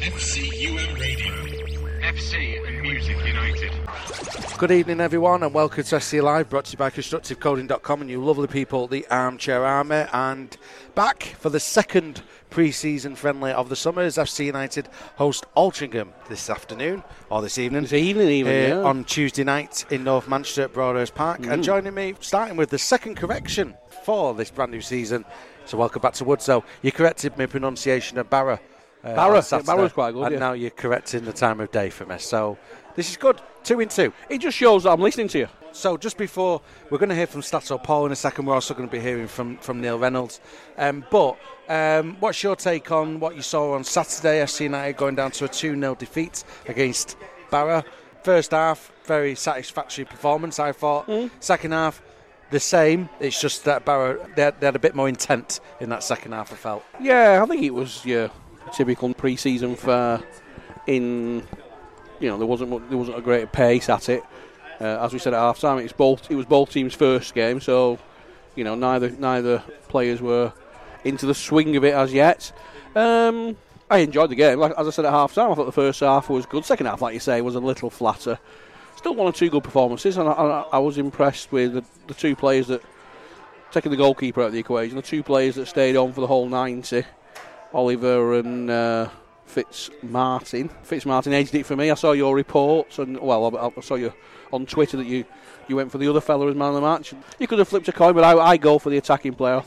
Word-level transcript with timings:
FCUM 0.00 0.98
Radio. 0.98 1.34
FC 2.00 2.66
and 2.66 2.80
Music 2.80 3.18
United. 3.22 3.70
Good 4.56 4.70
evening, 4.70 4.98
everyone, 4.98 5.42
and 5.42 5.52
welcome 5.52 5.84
to 5.84 5.96
FC 5.96 6.22
Live, 6.22 6.48
brought 6.48 6.64
to 6.64 6.72
you 6.72 6.78
by 6.78 6.88
ConstructiveCoding.com 6.88 8.00
and 8.00 8.08
you 8.08 8.24
lovely 8.24 8.46
people, 8.46 8.86
the 8.86 9.06
Armchair 9.10 9.62
Army. 9.62 10.06
And 10.10 10.56
back 10.94 11.22
for 11.38 11.50
the 11.50 11.60
second 11.60 12.22
pre 12.48 12.72
season 12.72 13.14
friendly 13.14 13.52
of 13.52 13.68
the 13.68 13.76
summer 13.76 14.00
as 14.00 14.16
FC 14.16 14.46
United 14.46 14.88
host 15.16 15.44
Altrincham 15.54 16.08
this 16.30 16.48
afternoon, 16.48 17.02
or 17.28 17.42
this 17.42 17.58
evening. 17.58 17.82
This 17.82 17.92
evening, 17.92 18.30
even, 18.30 18.52
uh, 18.52 18.76
yeah. 18.76 18.82
On 18.82 19.04
Tuesday 19.04 19.44
night 19.44 19.84
in 19.90 20.02
North 20.02 20.28
Manchester 20.28 20.62
at 20.62 20.72
Broadhurst 20.72 21.14
Park. 21.14 21.46
And 21.46 21.62
joining 21.62 21.92
me, 21.92 22.14
starting 22.20 22.56
with 22.56 22.70
the 22.70 22.78
second 22.78 23.16
correction 23.16 23.74
for 24.02 24.32
this 24.32 24.50
brand 24.50 24.72
new 24.72 24.80
season. 24.80 25.26
So, 25.66 25.76
welcome 25.76 26.00
back 26.00 26.14
to 26.14 26.24
Woodso. 26.24 26.64
You 26.80 26.90
corrected 26.90 27.36
my 27.36 27.44
pronunciation 27.44 28.16
of 28.16 28.30
Barra. 28.30 28.60
Uh, 29.02 29.14
Barra, 29.14 29.42
Saturday, 29.42 29.70
yeah, 29.70 29.76
Barra's 29.76 29.92
quite 29.92 30.12
good, 30.12 30.24
And 30.24 30.32
yeah. 30.34 30.38
now 30.38 30.52
you're 30.52 30.70
correcting 30.70 31.24
the 31.24 31.32
time 31.32 31.60
of 31.60 31.70
day 31.70 31.88
for 31.90 32.04
me. 32.04 32.18
So, 32.18 32.58
this 32.96 33.10
is 33.10 33.16
good. 33.16 33.40
Two 33.62 33.80
in 33.80 33.88
two. 33.88 34.12
It 34.28 34.38
just 34.38 34.56
shows 34.56 34.84
that 34.84 34.90
I'm 34.90 35.00
listening 35.00 35.28
to 35.28 35.38
you. 35.38 35.48
So 35.72 35.96
just 35.96 36.16
before 36.16 36.60
we're 36.90 36.98
going 36.98 37.10
to 37.10 37.14
hear 37.14 37.26
from 37.26 37.42
Stato 37.42 37.78
Paul 37.78 38.06
in 38.06 38.12
a 38.12 38.16
second, 38.16 38.46
we're 38.46 38.54
also 38.54 38.74
going 38.74 38.88
to 38.88 38.92
be 38.92 39.00
hearing 39.00 39.28
from 39.28 39.56
from 39.58 39.80
Neil 39.80 39.98
Reynolds. 39.98 40.40
Um, 40.76 41.04
but 41.10 41.38
um, 41.68 42.16
what's 42.20 42.42
your 42.42 42.56
take 42.56 42.90
on 42.90 43.20
what 43.20 43.36
you 43.36 43.42
saw 43.42 43.74
on 43.74 43.84
Saturday? 43.84 44.42
FC 44.42 44.62
United 44.62 44.96
going 44.96 45.14
down 45.14 45.30
to 45.32 45.44
a 45.44 45.48
two 45.48 45.78
0 45.78 45.94
defeat 45.94 46.44
against 46.66 47.16
Barra. 47.50 47.84
First 48.24 48.50
half, 48.50 48.92
very 49.04 49.34
satisfactory 49.34 50.04
performance. 50.04 50.58
I 50.58 50.72
thought. 50.72 51.08
Second 51.38 51.72
half, 51.72 52.02
the 52.50 52.60
same. 52.60 53.08
It's 53.20 53.40
just 53.40 53.64
that 53.64 53.84
Barra 53.84 54.28
they 54.34 54.42
had, 54.42 54.60
they 54.60 54.66
had 54.66 54.76
a 54.76 54.80
bit 54.80 54.94
more 54.94 55.08
intent 55.08 55.60
in 55.78 55.88
that 55.90 56.02
second 56.02 56.32
half. 56.32 56.52
I 56.52 56.56
felt. 56.56 56.84
Yeah, 57.00 57.40
I 57.42 57.46
think 57.46 57.62
it 57.62 57.70
was 57.70 58.04
your 58.04 58.30
typical 58.70 59.12
pre-season 59.14 59.76
fare. 59.76 60.20
In 60.86 61.46
you 62.20 62.28
know, 62.28 62.38
there 62.38 62.46
wasn't 62.46 62.88
there 62.88 62.98
wasn't 62.98 63.18
a 63.18 63.22
great 63.22 63.52
pace 63.52 63.88
at 63.88 64.08
it. 64.08 64.22
Uh, 64.80 65.04
as 65.04 65.12
we 65.12 65.18
said 65.18 65.34
at 65.34 65.38
half 65.38 65.58
time, 65.58 65.78
it's 65.78 65.92
both 65.92 66.30
it 66.30 66.34
was 66.34 66.46
both 66.46 66.70
teams' 66.70 66.94
first 66.94 67.34
game, 67.34 67.60
so 67.60 67.98
you 68.54 68.64
know 68.64 68.74
neither 68.74 69.10
neither 69.10 69.62
players 69.88 70.20
were 70.20 70.52
into 71.04 71.26
the 71.26 71.34
swing 71.34 71.76
of 71.76 71.84
it 71.84 71.94
as 71.94 72.12
yet. 72.12 72.52
Um, 72.94 73.56
I 73.90 73.98
enjoyed 73.98 74.30
the 74.30 74.34
game. 74.36 74.58
Like 74.58 74.72
as 74.78 74.86
I 74.86 74.90
said 74.90 75.04
at 75.04 75.12
half 75.12 75.34
time, 75.34 75.50
I 75.50 75.54
thought 75.54 75.66
the 75.66 75.72
first 75.72 76.00
half 76.00 76.30
was 76.30 76.46
good. 76.46 76.64
Second 76.64 76.86
half, 76.86 77.02
like 77.02 77.14
you 77.14 77.20
say, 77.20 77.40
was 77.40 77.54
a 77.54 77.60
little 77.60 77.90
flatter. 77.90 78.38
Still 78.96 79.14
one 79.14 79.26
or 79.26 79.32
two 79.32 79.48
good 79.48 79.64
performances, 79.64 80.16
and 80.16 80.28
I, 80.28 80.32
I, 80.32 80.60
I 80.72 80.78
was 80.78 80.98
impressed 80.98 81.52
with 81.52 81.74
the, 81.74 81.84
the 82.06 82.14
two 82.14 82.36
players 82.36 82.66
that 82.68 82.82
taking 83.70 83.90
the 83.90 83.96
goalkeeper 83.96 84.42
out 84.42 84.48
of 84.48 84.52
the 84.52 84.58
equation, 84.58 84.96
the 84.96 85.02
two 85.02 85.22
players 85.22 85.54
that 85.54 85.66
stayed 85.66 85.96
on 85.96 86.12
for 86.12 86.20
the 86.20 86.26
whole 86.26 86.48
90, 86.48 87.04
Oliver 87.72 88.38
and 88.38 88.70
uh, 88.70 89.08
Fitz 89.46 89.90
Martin. 90.02 90.68
Fitz 90.82 91.06
Martin 91.06 91.32
edged 91.32 91.54
it 91.54 91.66
for 91.66 91.76
me. 91.76 91.90
I 91.90 91.94
saw 91.94 92.12
your 92.12 92.34
reports, 92.34 92.98
and 92.98 93.18
well, 93.20 93.56
I, 93.56 93.70
I 93.76 93.80
saw 93.82 93.94
you 93.96 94.12
on 94.52 94.66
Twitter 94.66 94.96
that 94.96 95.06
you, 95.06 95.24
you 95.68 95.76
went 95.76 95.90
for 95.92 95.98
the 95.98 96.08
other 96.08 96.20
fella 96.20 96.48
as 96.48 96.56
man 96.56 96.68
of 96.68 96.74
the 96.74 96.80
match. 96.80 97.14
You 97.38 97.46
could 97.46 97.58
have 97.58 97.68
flipped 97.68 97.88
a 97.88 97.92
coin, 97.92 98.14
but 98.14 98.24
I, 98.24 98.38
I 98.38 98.56
go 98.56 98.78
for 98.78 98.90
the 98.90 98.96
attacking 98.98 99.34
player. 99.34 99.62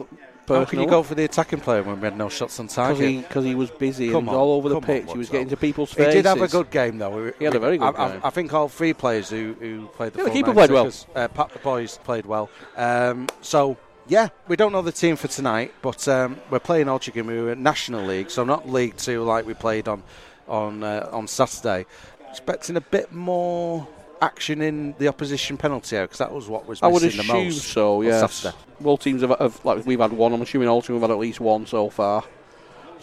How 0.46 0.66
can 0.66 0.81
you 0.81 0.88
go 0.88 1.04
for 1.04 1.16
the 1.16 1.24
attacking 1.24 1.62
player 1.62 1.84
when 1.84 2.02
we 2.02 2.04
had 2.06 2.18
no 2.18 2.28
shots 2.28 2.59
on 2.59 2.68
time? 2.68 2.96
Because 2.98 3.24
target? 3.24 3.44
he, 3.44 3.50
he 3.50 3.56
was 3.56 3.72
busy 3.72 4.09
Come 4.12 4.28
and 4.28 4.30
on, 4.30 4.36
all 4.36 4.52
over 4.56 4.68
the 4.68 4.76
come 4.76 4.84
on, 4.84 5.02
pitch. 5.02 5.12
he 5.14 5.18
was 5.18 5.30
getting 5.30 5.48
to 5.48 5.56
people's 5.56 5.94
faces. 5.94 6.16
He 6.16 6.20
did 6.20 6.26
have 6.26 6.42
a 6.42 6.50
good 6.50 6.70
game, 6.70 6.98
though. 6.98 7.31
He 7.40 7.46
had 7.46 7.56
a 7.56 7.59
very 7.59 7.78
good 7.78 7.96
I, 7.96 8.04
I- 8.08 8.12
game. 8.12 8.22
I 8.26 8.30
think 8.30 8.54
all 8.54 8.68
three 8.68 8.94
players 8.94 9.30
who, 9.30 9.56
who 9.59 9.88
played 9.88 10.12
the 10.14 10.20
Yeah, 10.20 10.26
the 10.26 10.31
keeper 10.31 10.52
played 10.54 10.72
well. 10.72 10.92
Uh, 11.16 11.30
Pat 11.30 11.52
the 11.54 11.59
boys 11.59 11.98
played 12.04 12.26
well. 12.26 12.50
Um, 12.76 13.28
so 13.42 13.78
yeah, 14.08 14.30
we 14.48 14.56
don't 14.56 14.72
know 14.72 14.82
the 14.82 14.92
team 14.92 15.16
for 15.16 15.28
tonight, 15.28 15.73
but 15.82 16.08
um, 16.08 16.38
we're 16.50 16.59
playing 16.59 16.88
Altrincham, 16.88 17.30
are 17.30 17.52
in 17.52 17.64
National 17.64 18.06
League, 18.06 18.30
so 18.30 18.44
not 18.44 18.70
League 18.70 18.98
Two 18.98 19.23
like 19.23 19.46
we 19.46 19.54
played 19.54 19.88
on 19.88 20.04
on 20.48 20.84
uh, 20.84 21.09
on 21.12 21.28
Saturday. 21.28 21.86
Expecting 22.30 22.76
a 22.78 22.81
bit 22.81 23.12
more 23.12 23.88
action 24.22 24.62
in 24.62 24.96
the 24.98 25.08
opposition 25.08 25.58
penalty 25.58 25.96
area 25.96 26.08
because 26.08 26.18
that 26.19 26.31
was 26.31 26.47
what 26.47 26.66
was 26.68 26.81
I 26.81 26.88
would 26.88 27.03
assume 27.03 27.28
most. 27.28 27.66
so. 27.66 28.02
Yeah. 28.02 28.28
Both 28.80 29.03
teams 29.03 29.22
have, 29.22 29.38
have 29.40 29.64
like 29.64 29.86
we've 29.86 30.00
had 30.00 30.12
one. 30.14 30.34
I'm 30.34 30.41
assuming 30.41 30.68
all 30.68 30.81
teams 30.81 30.96
have 30.96 31.09
had 31.09 31.12
at 31.12 31.20
least 31.20 31.40
one 31.40 31.66
so 31.66 31.90
far. 31.90 32.24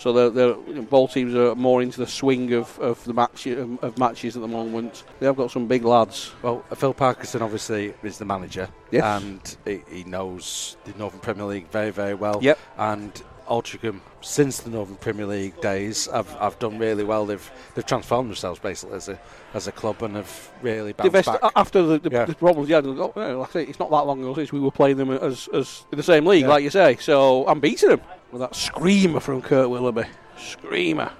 So 0.00 0.14
they're, 0.14 0.30
they're, 0.30 0.56
you 0.66 0.74
know, 0.76 0.82
both 0.82 1.12
teams 1.12 1.34
are 1.34 1.54
more 1.54 1.82
into 1.82 1.98
the 2.00 2.06
swing 2.06 2.54
of, 2.54 2.78
of 2.78 3.04
the 3.04 3.12
match 3.12 3.46
of, 3.46 3.84
of 3.84 3.98
matches 3.98 4.34
at 4.34 4.40
the 4.40 4.48
moment. 4.48 5.04
They 5.18 5.26
have 5.26 5.36
got 5.36 5.50
some 5.50 5.66
big 5.66 5.84
lads. 5.84 6.32
Well, 6.40 6.64
Phil 6.74 6.94
Parkinson 6.94 7.42
obviously 7.42 7.92
is 8.02 8.16
the 8.16 8.24
manager, 8.24 8.70
Yes. 8.90 9.04
and 9.22 9.56
he, 9.66 9.82
he 9.98 10.04
knows 10.04 10.78
the 10.86 10.94
Northern 10.98 11.20
Premier 11.20 11.44
League 11.44 11.68
very, 11.68 11.90
very 11.90 12.14
well. 12.14 12.38
Yep. 12.40 12.58
And 12.78 13.22
Altrincham, 13.46 14.00
since 14.22 14.60
the 14.60 14.70
Northern 14.70 14.96
Premier 14.96 15.26
League 15.26 15.60
days, 15.60 16.06
have, 16.06 16.30
have 16.38 16.58
done 16.60 16.78
really 16.78 17.04
well. 17.04 17.26
They've 17.26 17.50
they've 17.74 17.84
transformed 17.84 18.30
themselves 18.30 18.58
basically 18.60 18.96
as 18.96 19.08
a 19.10 19.18
as 19.52 19.66
a 19.66 19.72
club 19.72 20.02
and 20.02 20.16
have 20.16 20.50
really 20.62 20.92
bounced 20.94 21.26
back. 21.26 21.40
after 21.56 21.82
the, 21.82 21.98
the, 21.98 22.10
Yeah. 22.10 22.24
the 22.24 22.34
problems, 22.36 22.68
yeah, 22.70 22.80
they'll 22.80 22.94
go, 22.94 23.12
"Oh, 23.14 23.38
like 23.40 23.48
I 23.50 23.52
say, 23.52 23.64
it's 23.64 23.78
not 23.80 23.90
that 23.90 24.06
long 24.06 24.20
ago 24.20 24.32
since 24.34 24.50
we 24.52 24.60
were 24.60 24.70
playing 24.70 24.96
them 24.96 25.10
as, 25.10 25.48
as 25.52 25.84
in 25.92 25.96
the 25.98 26.02
same 26.04 26.24
league, 26.26 26.42
Yeah. 26.42 26.48
like 26.48 26.62
you 26.64 26.70
say. 26.70 26.96
So 27.00 27.46
I'm 27.48 27.60
beating 27.60 27.88
them 27.90 28.00
with 28.32 28.40
that 28.40 28.54
screamer 28.54 29.20
from 29.20 29.42
Kurt 29.42 29.68
Willoughby. 29.70 30.04
Screamer. 30.36 31.10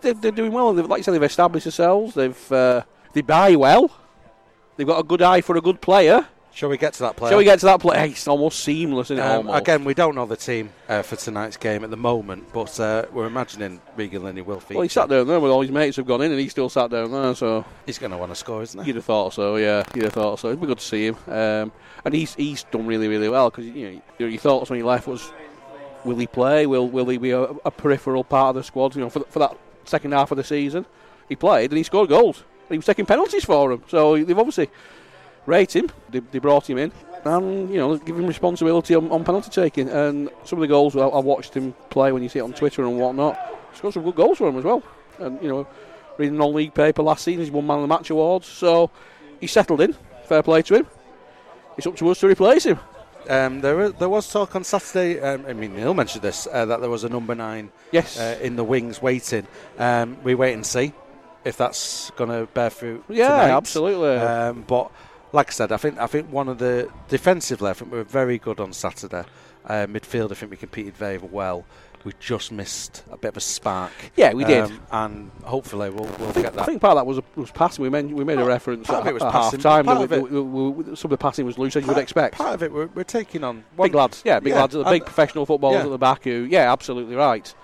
They're, 0.00 0.14
they're 0.14 0.32
doing 0.32 0.52
well. 0.52 0.72
They've, 0.74 0.86
like 0.86 0.98
you 0.98 1.02
said, 1.04 1.12
they've 1.14 1.22
established 1.22 1.64
themselves. 1.64 2.14
They've 2.14 2.52
uh, 2.52 2.82
they 3.12 3.22
buy 3.22 3.56
well. 3.56 3.90
They've 4.76 4.86
got 4.86 4.98
a 4.98 5.04
good 5.04 5.22
eye 5.22 5.40
for 5.40 5.56
a 5.56 5.60
good 5.60 5.80
player. 5.80 6.26
Shall 6.52 6.68
we 6.68 6.78
get 6.78 6.92
to 6.94 7.00
that 7.00 7.16
player? 7.16 7.30
Shall 7.30 7.38
we 7.38 7.44
get 7.44 7.58
to 7.60 7.66
that 7.66 7.80
play? 7.80 8.10
It's 8.10 8.28
almost 8.28 8.60
seamless, 8.60 9.10
isn't 9.10 9.18
it? 9.18 9.26
Um, 9.26 9.48
almost. 9.48 9.62
again, 9.62 9.84
we 9.84 9.92
don't 9.92 10.14
know 10.14 10.24
the 10.24 10.36
team 10.36 10.70
uh, 10.88 11.02
for 11.02 11.16
tonight's 11.16 11.56
game 11.56 11.82
at 11.82 11.90
the 11.90 11.96
moment, 11.96 12.52
but 12.52 12.78
uh, 12.78 13.06
we're 13.12 13.26
imagining 13.26 13.80
Regan 13.96 14.22
Linney 14.22 14.42
will 14.42 14.60
feature. 14.60 14.74
well, 14.76 14.82
he 14.82 14.88
sat 14.88 15.08
down 15.08 15.26
there 15.26 15.40
with 15.40 15.50
all 15.50 15.62
his 15.62 15.72
mates 15.72 15.96
have 15.96 16.06
gone 16.06 16.22
in, 16.22 16.30
and 16.30 16.38
he 16.40 16.48
still 16.48 16.68
sat 16.68 16.90
down 16.90 17.10
there. 17.10 17.34
So 17.34 17.64
He's 17.86 17.98
going 17.98 18.12
to 18.12 18.18
want 18.18 18.30
to 18.30 18.36
score, 18.36 18.62
isn't 18.62 18.80
he? 18.80 18.86
you'd 18.86 18.96
have 18.96 19.04
thought 19.04 19.32
so. 19.32 19.56
Yeah, 19.56 19.82
you'd 19.96 20.04
have 20.04 20.12
thought 20.12 20.38
so. 20.38 20.48
It'd 20.48 20.60
be 20.60 20.68
good 20.68 20.78
to 20.78 20.84
see 20.84 21.06
him. 21.06 21.16
Um, 21.26 21.72
and 22.04 22.14
he's 22.14 22.34
he's 22.36 22.62
done 22.64 22.86
really 22.86 23.08
really 23.08 23.28
well 23.28 23.50
because 23.50 23.66
you 23.66 23.90
know 23.90 24.02
your, 24.18 24.28
your 24.28 24.40
thoughts 24.40 24.70
when 24.70 24.76
he 24.78 24.84
left 24.84 25.08
was, 25.08 25.32
will 26.04 26.16
he 26.16 26.26
play? 26.26 26.66
Will 26.66 26.88
will 26.88 27.08
he 27.08 27.18
be 27.18 27.30
a, 27.30 27.42
a 27.42 27.70
peripheral 27.70 28.24
part 28.24 28.50
of 28.50 28.56
the 28.56 28.64
squad? 28.64 28.94
You 28.94 29.02
know, 29.02 29.10
for 29.10 29.20
for 29.24 29.38
that 29.40 29.56
second 29.84 30.12
half 30.12 30.30
of 30.30 30.36
the 30.36 30.44
season, 30.44 30.86
he 31.28 31.36
played 31.36 31.70
and 31.70 31.78
he 31.78 31.82
scored 31.82 32.08
goals. 32.08 32.38
And 32.38 32.70
he 32.70 32.76
was 32.78 32.86
taking 32.86 33.06
penalties 33.06 33.44
for 33.44 33.72
him. 33.72 33.82
So 33.88 34.22
they've 34.22 34.38
obviously 34.38 34.70
rated 35.46 35.84
him. 35.84 35.90
They, 36.10 36.20
they 36.20 36.38
brought 36.38 36.68
him 36.68 36.78
in. 36.78 36.92
And 37.24 37.70
you 37.70 37.78
know, 37.78 37.96
give 37.96 38.18
him 38.18 38.26
responsibility 38.26 38.94
on, 38.94 39.10
on 39.10 39.24
penalty 39.24 39.50
taking. 39.50 39.88
And 39.88 40.30
some 40.44 40.58
of 40.58 40.60
the 40.60 40.68
goals 40.68 40.96
I, 40.96 41.00
I 41.00 41.20
watched 41.20 41.54
him 41.54 41.74
play 41.90 42.12
when 42.12 42.22
you 42.22 42.28
see 42.28 42.38
it 42.38 42.42
on 42.42 42.52
Twitter 42.52 42.82
and 42.82 42.98
whatnot. 42.98 43.36
He 43.72 43.78
scored 43.78 43.94
some 43.94 44.04
good 44.04 44.14
goals 44.14 44.38
for 44.38 44.48
him 44.48 44.58
as 44.58 44.64
well. 44.64 44.82
And 45.18 45.40
you 45.42 45.48
know, 45.48 45.66
reading 46.18 46.38
non-league 46.38 46.74
paper 46.74 47.02
last 47.02 47.24
season, 47.24 47.40
he's 47.40 47.50
won 47.50 47.66
man 47.66 47.76
of 47.76 47.82
the 47.82 47.88
match 47.88 48.10
awards. 48.10 48.46
So 48.46 48.90
he's 49.40 49.52
settled 49.52 49.80
in. 49.80 49.94
Fair 50.24 50.42
play 50.42 50.62
to 50.62 50.76
him. 50.76 50.86
It's 51.76 51.86
up 51.86 51.96
to 51.96 52.08
us 52.08 52.20
to 52.20 52.28
replace 52.28 52.64
him. 52.64 52.78
Um, 53.28 53.60
there, 53.60 53.90
there 53.90 54.08
was 54.08 54.30
talk 54.30 54.54
on 54.56 54.64
Saturday. 54.64 55.20
Um, 55.20 55.44
I 55.46 55.52
mean, 55.52 55.74
Neil 55.76 55.94
mentioned 55.94 56.22
this 56.22 56.46
uh, 56.50 56.64
that 56.66 56.80
there 56.80 56.90
was 56.90 57.04
a 57.04 57.08
number 57.08 57.34
nine 57.34 57.70
Yes. 57.92 58.18
uh, 58.18 58.38
in 58.42 58.56
the 58.56 58.64
wings 58.64 59.00
waiting. 59.00 59.46
Um, 59.78 60.16
we 60.22 60.34
wait 60.34 60.52
and 60.54 60.64
see 60.66 60.92
if 61.44 61.56
that's 61.56 62.10
going 62.16 62.30
to 62.30 62.46
bear 62.52 62.70
fruit. 62.70 63.04
Yeah, 63.08 63.28
tonight. 63.28 63.50
absolutely. 63.56 64.16
Um, 64.16 64.64
but 64.66 64.90
like 65.32 65.48
I 65.48 65.52
said, 65.52 65.72
I 65.72 65.76
think 65.76 65.98
I 65.98 66.06
think 66.06 66.30
one 66.32 66.48
of 66.48 66.58
the 66.58 66.90
defensively, 67.08 67.70
I 67.70 67.74
think 67.74 67.90
we 67.92 67.98
were 67.98 68.04
very 68.04 68.38
good 68.38 68.60
on 68.60 68.72
Saturday. 68.72 69.24
Uh, 69.66 69.86
midfield, 69.86 70.30
I 70.30 70.34
think 70.34 70.50
we 70.50 70.56
competed 70.58 70.94
very 70.96 71.16
well. 71.18 71.64
We 72.04 72.12
just 72.20 72.52
missed 72.52 73.02
a 73.10 73.16
bit 73.16 73.28
of 73.28 73.38
a 73.38 73.40
spark. 73.40 73.90
Yeah, 74.14 74.34
we 74.34 74.44
did. 74.44 74.64
Um, 74.64 74.80
and 74.92 75.30
hopefully 75.42 75.88
we'll, 75.88 76.04
we'll 76.04 76.32
think, 76.32 76.44
get 76.46 76.52
that. 76.52 76.62
I 76.62 76.64
think 76.66 76.82
part 76.82 76.92
of 76.92 76.96
that 76.98 77.06
was 77.06 77.20
was 77.34 77.50
passing. 77.50 77.82
We 77.82 77.88
made, 77.88 78.12
we 78.12 78.24
made 78.24 78.38
a 78.38 78.44
reference 78.44 78.86
part 78.86 79.06
at, 79.06 79.10
it 79.10 79.14
was 79.14 79.22
at 79.22 79.32
passing, 79.32 79.60
half 79.60 79.86
time. 79.86 80.08
that 80.08 80.10
we- 80.30 80.40
we- 80.40 80.68
we- 80.70 80.96
some 80.96 81.10
of 81.10 81.18
the 81.18 81.22
passing 81.22 81.46
was 81.46 81.56
loose, 81.56 81.76
as 81.76 81.82
you 81.82 81.88
would 81.88 81.96
expect. 81.96 82.36
Part 82.36 82.54
of 82.54 82.62
it, 82.62 82.70
we're, 82.70 82.86
we're 82.88 83.04
taking 83.04 83.42
on 83.42 83.64
big 83.80 83.94
lads, 83.94 84.20
yeah, 84.24 84.38
big 84.38 84.52
Yeah, 84.52 84.60
lads, 84.60 84.74
the 84.74 84.84
big 84.84 85.04
professional 85.06 85.46
footballers 85.46 85.78
yeah. 85.78 85.84
at 85.86 85.90
the 85.90 85.98
back. 85.98 86.24
Who, 86.24 86.46
yeah, 86.50 86.70
absolutely 86.70 87.16
right. 87.16 87.54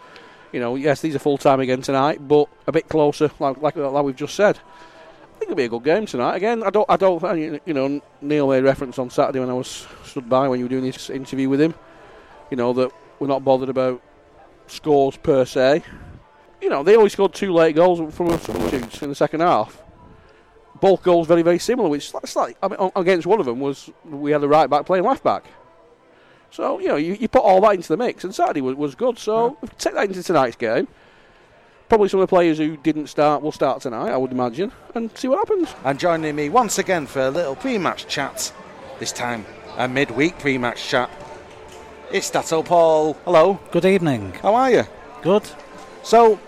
You 0.52 0.60
know, 0.60 0.74
yes, 0.74 1.02
these 1.02 1.14
are 1.14 1.18
full 1.20 1.36
time 1.38 1.60
again 1.60 1.82
tonight, 1.82 2.26
but 2.26 2.48
a 2.66 2.72
bit 2.72 2.88
closer, 2.88 3.30
like, 3.38 3.60
like 3.60 3.76
like 3.76 4.04
we've 4.04 4.16
just 4.16 4.34
said. 4.34 4.56
I 4.56 5.38
think 5.38 5.52
it'll 5.52 5.54
be 5.56 5.64
a 5.64 5.68
good 5.68 5.84
game 5.84 6.06
tonight. 6.06 6.36
Again, 6.36 6.62
I 6.62 6.70
don't, 6.70 6.86
I 6.88 6.96
don't, 6.96 7.60
you 7.66 7.72
know, 7.74 8.00
Neil 8.22 8.48
made 8.48 8.64
reference 8.64 8.98
on 8.98 9.10
Saturday 9.10 9.38
when 9.40 9.48
I 9.50 9.54
was 9.54 9.86
stood 10.04 10.28
by 10.28 10.48
when 10.48 10.58
you 10.60 10.64
were 10.64 10.70
doing 10.70 10.84
this 10.84 11.08
interview 11.10 11.48
with 11.50 11.60
him. 11.60 11.74
You 12.50 12.56
know 12.56 12.72
that 12.72 12.90
we're 13.18 13.26
not 13.28 13.44
bothered 13.44 13.68
about 13.68 14.02
scores 14.70 15.16
per 15.16 15.44
se. 15.44 15.82
You 16.60 16.68
know, 16.68 16.82
they 16.82 16.96
only 16.96 17.10
scored 17.10 17.34
two 17.34 17.52
late 17.52 17.74
goals 17.74 18.14
from 18.14 18.30
substitutes 18.38 19.02
in 19.02 19.08
the 19.08 19.14
second 19.14 19.40
half. 19.40 19.82
Both 20.80 21.02
goals 21.02 21.26
very, 21.26 21.42
very 21.42 21.58
similar. 21.58 21.88
Which 21.88 22.12
that's 22.12 22.36
like, 22.36 22.56
I 22.62 22.68
mean, 22.68 22.90
against 22.96 23.26
one 23.26 23.40
of 23.40 23.46
them 23.46 23.60
was 23.60 23.90
we 24.04 24.30
had 24.32 24.40
the 24.40 24.48
right 24.48 24.68
back 24.68 24.86
playing 24.86 25.04
left 25.04 25.24
back. 25.24 25.44
So 26.50 26.80
you 26.80 26.88
know, 26.88 26.96
you, 26.96 27.14
you 27.14 27.28
put 27.28 27.42
all 27.42 27.60
that 27.62 27.74
into 27.74 27.88
the 27.88 27.96
mix, 27.96 28.24
and 28.24 28.34
Saturday 28.34 28.60
was, 28.60 28.74
was 28.74 28.94
good. 28.94 29.18
So 29.18 29.56
you 29.62 29.68
take 29.78 29.94
that 29.94 30.06
into 30.06 30.22
tonight's 30.22 30.56
game. 30.56 30.88
Probably 31.88 32.08
some 32.08 32.20
of 32.20 32.28
the 32.28 32.34
players 32.34 32.58
who 32.58 32.76
didn't 32.76 33.08
start 33.08 33.42
will 33.42 33.52
start 33.52 33.82
tonight, 33.82 34.10
I 34.10 34.16
would 34.16 34.30
imagine, 34.30 34.70
and 34.94 35.16
see 35.16 35.26
what 35.26 35.38
happens. 35.38 35.74
And 35.84 35.98
joining 35.98 36.36
me 36.36 36.48
once 36.48 36.78
again 36.78 37.06
for 37.06 37.20
a 37.20 37.30
little 37.30 37.56
pre-match 37.56 38.06
chat, 38.06 38.52
this 39.00 39.10
time 39.10 39.44
a 39.76 39.88
midweek 39.88 40.38
pre-match 40.38 40.86
chat. 40.86 41.10
It's 42.12 42.26
Stato 42.26 42.64
Paul. 42.64 43.12
Hello. 43.24 43.60
Good 43.70 43.84
evening. 43.84 44.32
How 44.42 44.56
are 44.56 44.68
you? 44.68 44.82
Good. 45.22 45.48
So, 46.02 46.40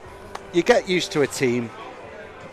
you 0.52 0.64
get 0.64 0.88
used 0.88 1.12
to 1.12 1.22
a 1.22 1.26
team 1.28 1.70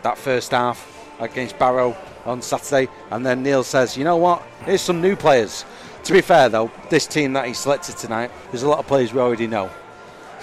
that 0.03 0.15
first 0.15 0.51
half 0.51 1.09
against 1.19 1.57
Barrow 1.57 1.97
on 2.27 2.43
Saturday, 2.43 2.87
and 3.09 3.25
then 3.25 3.41
Neil 3.41 3.63
says, 3.63 3.97
you 3.97 4.03
know 4.03 4.17
what, 4.17 4.43
here's 4.63 4.81
some 4.81 5.01
new 5.01 5.15
players. 5.15 5.65
To 6.03 6.13
be 6.13 6.21
fair, 6.21 6.49
though, 6.49 6.69
this 6.91 7.07
team 7.07 7.33
that 7.33 7.47
he 7.47 7.53
selected 7.55 7.97
tonight, 7.97 8.29
there's 8.51 8.61
a 8.61 8.69
lot 8.69 8.77
of 8.77 8.85
players 8.85 9.11
we 9.11 9.19
already 9.19 9.47
know. 9.47 9.71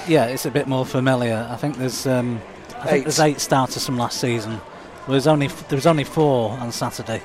Yeah, 0.08 0.24
it's 0.24 0.46
a 0.46 0.50
bit 0.50 0.66
more 0.66 0.84
familiar. 0.84 1.46
I 1.48 1.54
think 1.54 1.76
there's 1.76 2.04
um, 2.04 2.40
I 2.78 2.88
think 2.88 3.04
there's 3.04 3.20
eight 3.20 3.40
starters 3.40 3.86
from 3.86 3.96
last 3.96 4.20
season. 4.20 4.60
There's 5.06 5.28
only 5.28 5.46
there 5.46 5.76
was 5.76 5.86
only 5.86 6.04
four 6.04 6.50
on 6.58 6.72
Saturday. 6.72 7.22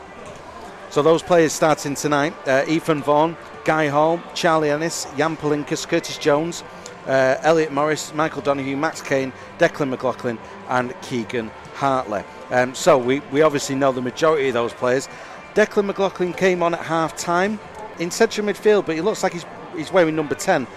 So 0.92 1.02
those 1.02 1.24
players 1.24 1.52
starting 1.52 1.96
tonight: 1.96 2.34
uh, 2.48 2.64
Ethan 2.68 3.02
Vaughan, 3.02 3.36
Guy 3.66 3.88
Hall, 3.88 4.22
Charlie 4.34 4.70
Ennis, 4.70 5.08
Jan 5.18 5.38
Palinkas, 5.38 5.88
Curtis 5.88 6.18
Jones, 6.18 6.64
uh, 7.08 7.38
Elliot 7.42 7.72
Morris, 7.72 8.14
Michael 8.14 8.42
Donahue, 8.42 8.76
Max 8.76 9.02
Kane, 9.02 9.32
Declan 9.58 9.90
McLaughlin, 9.90 10.38
and 10.70 10.94
Keegan 11.02 11.52
Hartley. 11.76 12.24
Um, 12.50 12.76
so 12.76 12.98
we, 12.98 13.20
we 13.32 13.42
obviously 13.42 13.76
know 13.76 13.92
the 13.92 14.02
majority 14.02 14.48
of 14.50 14.54
those 14.54 14.74
players. 14.74 15.08
Declan 15.54 15.86
McLaughlin 15.86 16.34
came 16.34 16.64
on 16.64 16.74
at 16.74 16.82
half 16.82 17.16
time 17.16 17.60
in 18.00 18.12
central 18.12 18.48
midfield, 18.48 18.86
but 18.86 18.96
he 18.96 19.02
looks 19.02 19.24
like 19.24 19.34
he's 19.34 19.46
he's 19.76 19.92
wearing 19.92 20.16
number 20.16 20.36
ten 20.36 20.68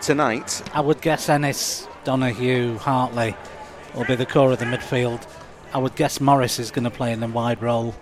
tonight. 0.00 0.62
I 0.74 0.80
would 0.80 1.00
guess 1.00 1.28
Ennis, 1.28 1.88
Donahue, 2.04 2.76
Hartley 2.78 3.36
will 3.94 4.04
be 4.04 4.16
the 4.16 4.26
core 4.26 4.52
of 4.52 4.58
the 4.58 4.64
midfield. 4.64 5.26
I 5.72 5.78
would 5.78 5.94
guess 5.96 6.20
Morris 6.20 6.58
is 6.58 6.70
going 6.70 6.84
to 6.84 6.90
play 6.90 7.12
in 7.12 7.22
a 7.22 7.28
wide 7.28 7.62
role, 7.62 7.94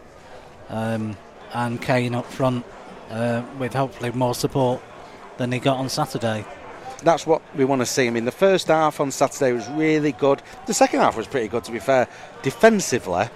um, 0.69 1.17
and 1.53 1.81
Kane 1.81 2.15
up 2.15 2.27
front 2.27 2.65
uh, 3.13 3.43
with 3.59 3.75
hopefully 3.75 4.11
more 4.11 4.35
support 4.35 4.83
than 5.37 5.53
he 5.53 5.59
got 5.59 5.77
on 5.77 5.89
Saturday. 5.89 6.45
That's 7.03 7.27
what 7.27 7.43
we 7.57 7.65
want 7.65 7.83
to 7.83 7.87
see. 7.87 8.07
I 8.07 8.11
mean, 8.11 8.25
the 8.25 8.31
first 8.33 8.69
half 8.69 9.01
on 9.01 9.11
Saturday 9.11 9.53
was 9.53 9.69
really 9.71 10.13
good. 10.13 10.43
The 10.67 10.75
second 10.75 11.01
half 11.01 11.17
was 11.17 11.27
pretty 11.27 11.49
good, 11.49 11.65
to 11.65 11.73
be 11.73 11.81
fair, 11.81 12.09
defensively. 12.43 13.27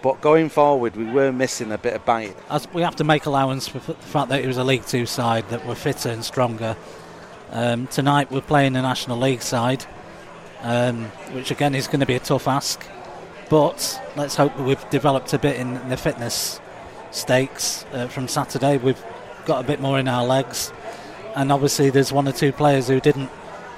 But 0.00 0.20
going 0.20 0.48
forward, 0.48 0.96
we 0.96 1.04
were 1.04 1.32
missing 1.32 1.72
a 1.72 1.78
bit 1.78 1.94
of 1.94 2.04
bite. 2.04 2.36
As 2.50 2.68
we 2.72 2.82
have 2.82 2.96
to 2.96 3.04
make 3.04 3.26
allowance 3.26 3.66
for 3.68 3.78
the 3.78 3.94
fact 3.94 4.28
that 4.28 4.44
it 4.44 4.46
was 4.46 4.58
a 4.58 4.64
League 4.64 4.86
Two 4.86 5.06
side 5.06 5.48
that 5.48 5.66
were 5.66 5.74
fitter 5.74 6.10
and 6.10 6.24
stronger. 6.24 6.76
Um, 7.50 7.86
tonight 7.86 8.30
we're 8.30 8.42
playing 8.42 8.76
a 8.76 8.82
National 8.82 9.18
League 9.18 9.42
side, 9.42 9.84
um, 10.60 11.04
which 11.32 11.50
again 11.50 11.74
is 11.74 11.86
going 11.86 12.00
to 12.00 12.06
be 12.06 12.16
a 12.16 12.20
tough 12.20 12.46
ask. 12.46 12.84
But 13.48 14.00
let's 14.16 14.36
hope 14.36 14.56
that 14.56 14.62
we've 14.62 14.90
developed 14.90 15.32
a 15.32 15.38
bit 15.38 15.56
in 15.56 15.88
the 15.88 15.96
fitness 15.96 16.60
stakes 17.14 17.86
uh, 17.92 18.08
from 18.08 18.28
Saturday. 18.28 18.76
We've 18.78 19.02
got 19.46 19.64
a 19.64 19.66
bit 19.66 19.80
more 19.80 19.98
in 19.98 20.08
our 20.08 20.24
legs, 20.24 20.72
and 21.36 21.52
obviously 21.52 21.90
there's 21.90 22.12
one 22.12 22.28
or 22.28 22.32
two 22.32 22.52
players 22.52 22.88
who 22.88 23.00
didn't 23.00 23.30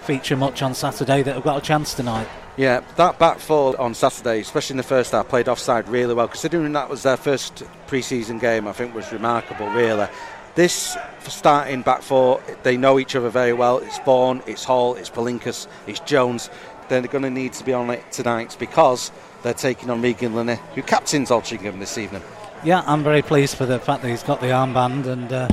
feature 0.03 0.37
much 0.37 0.63
on 0.63 0.75
Saturday 0.75 1.23
that 1.23 1.35
have 1.35 1.45
got 1.45 1.59
a 1.59 1.61
chance 1.61 1.95
tonight. 1.95 2.29
Yeah, 2.57 2.81
that 2.97 3.19
back 3.19 3.39
four 3.39 3.79
on 3.79 3.93
Saturday, 3.93 4.41
especially 4.41 4.75
in 4.75 4.79
the 4.79 4.83
first 4.83 5.13
half, 5.13 5.29
played 5.29 5.49
offside 5.49 5.89
really 5.89 6.15
well. 6.15 6.29
Considering 6.29 6.73
that 6.73 6.89
was 6.89 7.03
their 7.03 7.19
first 7.19 7.63
pre-season 7.87 8.39
game, 8.39 8.67
I 8.67 8.73
think 8.73 8.95
was 8.95 9.13
remarkable. 9.13 9.69
Really, 9.69 10.07
this 10.55 10.97
starting 11.21 11.83
back 11.83 12.01
four, 12.01 12.41
they 12.63 12.79
know 12.79 12.99
each 12.99 13.15
other 13.15 13.29
very 13.29 13.53
well. 13.53 13.79
It's 13.79 13.99
Vaughan, 13.99 14.43
it's 14.47 14.65
Hall, 14.65 14.95
it's 14.95 15.11
Palinkas, 15.11 15.67
it's 15.87 16.01
Jones. 16.01 16.49
They're 16.89 17.03
going 17.03 17.25
to 17.25 17.31
need 17.31 17.53
to 17.55 17.65
be 17.65 17.75
on 17.75 17.91
it 17.91 18.11
tonight 18.11 18.57
because 18.59 19.11
they're 19.43 19.53
taking 19.53 19.91
on 19.91 20.01
Regan 20.01 20.35
Linney, 20.35 20.59
who 20.75 20.83
captains 20.83 21.31
Altrincham 21.31 21.79
this 21.79 21.99
evening. 21.99 22.23
Yeah, 22.67 22.83
I'm 22.85 23.05
very 23.05 23.23
pleased 23.23 23.57
for 23.57 23.65
the 23.65 23.79
fact 23.79 24.03
that 24.03 24.09
he's 24.09 24.25
got 24.25 24.41
the 24.41 24.49
armband, 24.49 25.07
and 25.07 25.33
uh, 25.33 25.49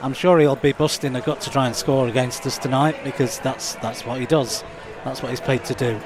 I'm 0.00 0.12
sure 0.12 0.40
he'll 0.40 0.56
be 0.56 0.72
busting 0.72 1.14
a 1.14 1.20
gut 1.20 1.40
to 1.42 1.50
try 1.50 1.68
and 1.68 1.76
score 1.76 2.08
against 2.08 2.44
us 2.44 2.58
tonight 2.58 2.96
because 3.04 3.38
that's 3.38 3.76
that's 3.76 4.04
what 4.04 4.18
he 4.18 4.26
does. 4.26 4.64
That's 5.04 5.22
what 5.22 5.30
he's 5.30 5.40
paid 5.40 5.64
to 5.66 5.74
do. 5.74 6.00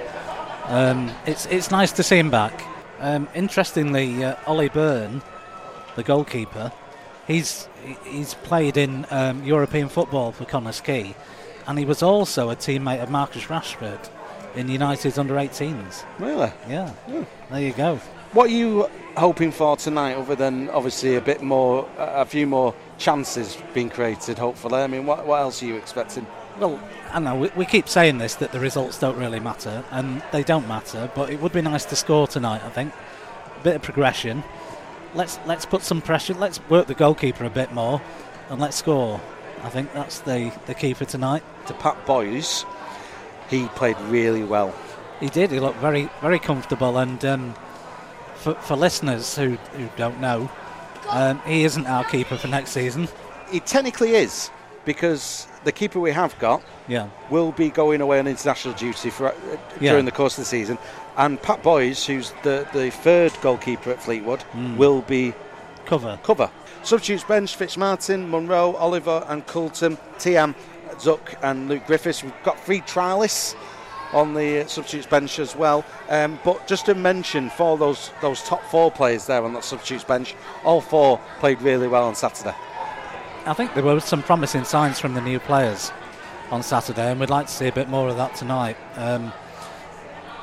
Um, 0.66 1.10
it's 1.24 1.46
it's 1.46 1.70
nice 1.70 1.90
to 1.92 2.02
see 2.02 2.18
him 2.18 2.30
back. 2.30 2.62
Um, 3.00 3.30
interestingly, 3.34 4.22
uh, 4.24 4.36
Ollie 4.46 4.68
Byrne, 4.68 5.22
the 5.94 6.02
goalkeeper, 6.02 6.70
he's 7.26 7.66
he's 8.04 8.34
played 8.34 8.76
in 8.76 9.06
um, 9.10 9.42
European 9.42 9.88
football 9.88 10.32
for 10.32 10.44
Connah's 10.44 10.82
Quay, 10.82 11.14
and 11.66 11.78
he 11.78 11.86
was 11.86 12.02
also 12.02 12.50
a 12.50 12.56
teammate 12.56 13.02
of 13.02 13.08
Marcus 13.08 13.44
Rashford 13.44 14.10
in 14.54 14.68
United's 14.68 15.16
under 15.16 15.36
18s. 15.36 16.04
Really? 16.18 16.52
Yeah, 16.68 16.92
there 17.50 17.62
you 17.62 17.72
go. 17.72 17.96
What 18.32 18.50
you 18.50 18.90
hoping 19.16 19.50
for 19.50 19.76
tonight, 19.76 20.14
other 20.14 20.34
than 20.34 20.68
obviously 20.70 21.16
a 21.16 21.20
bit 21.20 21.42
more, 21.42 21.88
a 21.98 22.24
few 22.24 22.46
more 22.46 22.74
chances 22.98 23.56
being 23.74 23.90
created? 23.90 24.38
Hopefully, 24.38 24.82
I 24.82 24.86
mean, 24.86 25.06
what, 25.06 25.26
what 25.26 25.40
else 25.40 25.62
are 25.62 25.66
you 25.66 25.76
expecting? 25.76 26.26
Well, 26.58 26.80
I 27.12 27.18
know 27.20 27.36
we, 27.36 27.50
we 27.56 27.66
keep 27.66 27.88
saying 27.88 28.18
this 28.18 28.36
that 28.36 28.52
the 28.52 28.60
results 28.60 28.98
don't 28.98 29.16
really 29.16 29.40
matter, 29.40 29.84
and 29.90 30.22
they 30.32 30.42
don't 30.42 30.66
matter. 30.68 31.10
But 31.14 31.30
it 31.30 31.40
would 31.40 31.52
be 31.52 31.62
nice 31.62 31.84
to 31.86 31.96
score 31.96 32.26
tonight. 32.26 32.62
I 32.64 32.70
think 32.70 32.92
a 33.60 33.62
bit 33.62 33.76
of 33.76 33.82
progression. 33.82 34.42
Let's 35.14 35.38
let's 35.46 35.66
put 35.66 35.82
some 35.82 36.00
pressure. 36.00 36.34
Let's 36.34 36.60
work 36.68 36.86
the 36.86 36.94
goalkeeper 36.94 37.44
a 37.44 37.50
bit 37.50 37.72
more, 37.72 38.00
and 38.48 38.60
let's 38.60 38.76
score. 38.76 39.20
I 39.62 39.68
think 39.68 39.92
that's 39.92 40.20
the 40.20 40.52
the 40.66 40.74
key 40.74 40.94
for 40.94 41.04
tonight. 41.04 41.42
To 41.66 41.74
Pat 41.74 42.06
Boys, 42.06 42.64
he 43.50 43.66
played 43.68 43.98
really 44.08 44.44
well. 44.44 44.74
He 45.20 45.28
did. 45.28 45.50
He 45.50 45.60
looked 45.60 45.78
very 45.78 46.08
very 46.20 46.38
comfortable. 46.38 46.98
And 46.98 47.22
um, 47.24 47.54
for 48.46 48.54
for 48.62 48.76
listeners 48.76 49.36
who 49.36 49.50
who 49.76 49.88
don't 49.96 50.20
know, 50.20 50.48
um, 51.08 51.40
he 51.46 51.64
isn't 51.64 51.86
our 51.86 52.04
keeper 52.04 52.36
for 52.36 52.46
next 52.48 52.70
season. 52.70 53.08
He 53.50 53.58
technically 53.60 54.12
is 54.14 54.50
because 54.84 55.48
the 55.64 55.72
keeper 55.72 55.98
we 55.98 56.12
have 56.12 56.38
got 56.38 56.62
Yeah. 56.86 57.08
will 57.28 57.50
be 57.50 57.70
going 57.70 58.00
away 58.00 58.20
on 58.20 58.26
international 58.28 58.74
duty 58.74 59.10
for, 59.10 59.24
uh, 59.28 59.32
Yeah. 59.80 59.90
during 59.92 60.04
the 60.04 60.12
course 60.12 60.38
of 60.38 60.44
the 60.44 60.48
season, 60.56 60.78
and 61.16 61.42
Pat 61.42 61.60
Boys, 61.62 62.06
who's 62.06 62.32
the, 62.44 62.66
the 62.72 62.90
third 62.90 63.32
goalkeeper 63.42 63.90
at 63.90 64.00
Fleetwood, 64.00 64.44
will 64.76 65.00
be 65.02 65.34
Cover. 65.86 66.18
cover. 66.22 66.48
Substitutes 66.84 67.24
bench: 67.24 67.58
Fitzmartin, 67.58 68.28
Munro, 68.28 68.74
Oliver, 68.76 69.24
and 69.28 69.44
Coulton, 69.46 69.98
Tiam, 70.18 70.54
Zuck, 71.00 71.34
and 71.42 71.68
Luke 71.68 71.84
Griffiths. 71.88 72.22
We've 72.22 72.42
got 72.44 72.56
three 72.64 72.80
trialists 72.82 73.56
on 74.12 74.34
the 74.34 74.64
substitutes 74.68 75.06
bench 75.06 75.38
as 75.38 75.56
well. 75.56 75.84
Um, 76.08 76.38
but 76.44 76.66
just 76.66 76.86
to 76.86 76.94
mention, 76.94 77.50
for 77.50 77.76
those 77.76 78.10
those 78.20 78.42
top 78.42 78.62
four 78.70 78.90
players 78.90 79.26
there 79.26 79.42
on 79.44 79.52
that 79.54 79.64
substitutes 79.64 80.04
bench, 80.04 80.34
all 80.64 80.80
four 80.80 81.20
played 81.38 81.60
really 81.62 81.88
well 81.88 82.04
on 82.04 82.14
Saturday. 82.14 82.54
I 83.46 83.52
think 83.52 83.74
there 83.74 83.84
were 83.84 84.00
some 84.00 84.22
promising 84.22 84.64
signs 84.64 84.98
from 84.98 85.14
the 85.14 85.20
new 85.20 85.38
players 85.38 85.92
on 86.50 86.62
Saturday, 86.62 87.10
and 87.10 87.20
we'd 87.20 87.30
like 87.30 87.46
to 87.46 87.52
see 87.52 87.68
a 87.68 87.72
bit 87.72 87.88
more 87.88 88.08
of 88.08 88.16
that 88.16 88.34
tonight. 88.34 88.76
Um, 88.96 89.32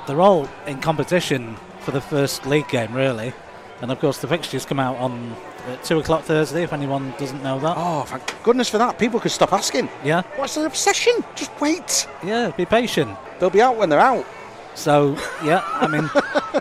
they're 0.07 0.21
all 0.21 0.49
in 0.67 0.79
competition 0.81 1.55
for 1.79 1.91
the 1.91 2.01
first 2.01 2.45
league 2.45 2.67
game, 2.69 2.93
really, 2.93 3.33
and 3.81 3.91
of 3.91 3.99
course 3.99 4.19
the 4.19 4.27
fixtures 4.27 4.65
come 4.65 4.79
out 4.79 4.97
on 4.97 5.33
uh, 5.67 5.75
two 5.77 5.99
o'clock 5.99 6.23
Thursday. 6.23 6.63
If 6.63 6.73
anyone 6.73 7.13
doesn't 7.17 7.41
know 7.43 7.59
that, 7.59 7.75
Oh, 7.77 8.03
thank 8.03 8.43
goodness 8.43 8.69
for 8.69 8.77
that! 8.77 8.99
People 8.99 9.19
could 9.19 9.31
stop 9.31 9.53
asking. 9.53 9.89
yeah, 10.03 10.21
What's 10.35 10.55
the 10.55 10.65
obsession? 10.65 11.13
Just 11.35 11.51
wait. 11.61 12.07
yeah, 12.23 12.51
be 12.55 12.65
patient. 12.65 13.17
They'll 13.43 13.49
be 13.49 13.61
out 13.61 13.75
when 13.75 13.89
they're 13.89 13.99
out. 13.99 14.25
So 14.73 15.17
yeah, 15.43 15.65
I 15.73 15.85
mean, 15.87 16.09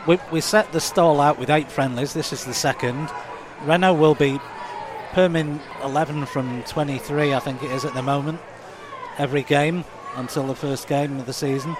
we, 0.08 0.18
we 0.32 0.40
set 0.40 0.72
the 0.72 0.80
stall 0.80 1.20
out 1.20 1.38
with 1.38 1.48
eight 1.48 1.70
friendlies. 1.70 2.12
This 2.12 2.32
is 2.32 2.44
the 2.44 2.52
second. 2.52 3.08
Renault 3.62 3.94
will 3.94 4.16
be 4.16 4.40
perming 5.12 5.60
11 5.84 6.26
from 6.26 6.64
23, 6.64 7.34
I 7.34 7.38
think 7.38 7.62
it 7.62 7.70
is 7.70 7.84
at 7.84 7.94
the 7.94 8.02
moment, 8.02 8.40
every 9.16 9.44
game 9.44 9.84
until 10.16 10.44
the 10.44 10.56
first 10.56 10.88
game 10.88 11.20
of 11.20 11.26
the 11.26 11.32
season. 11.32 11.76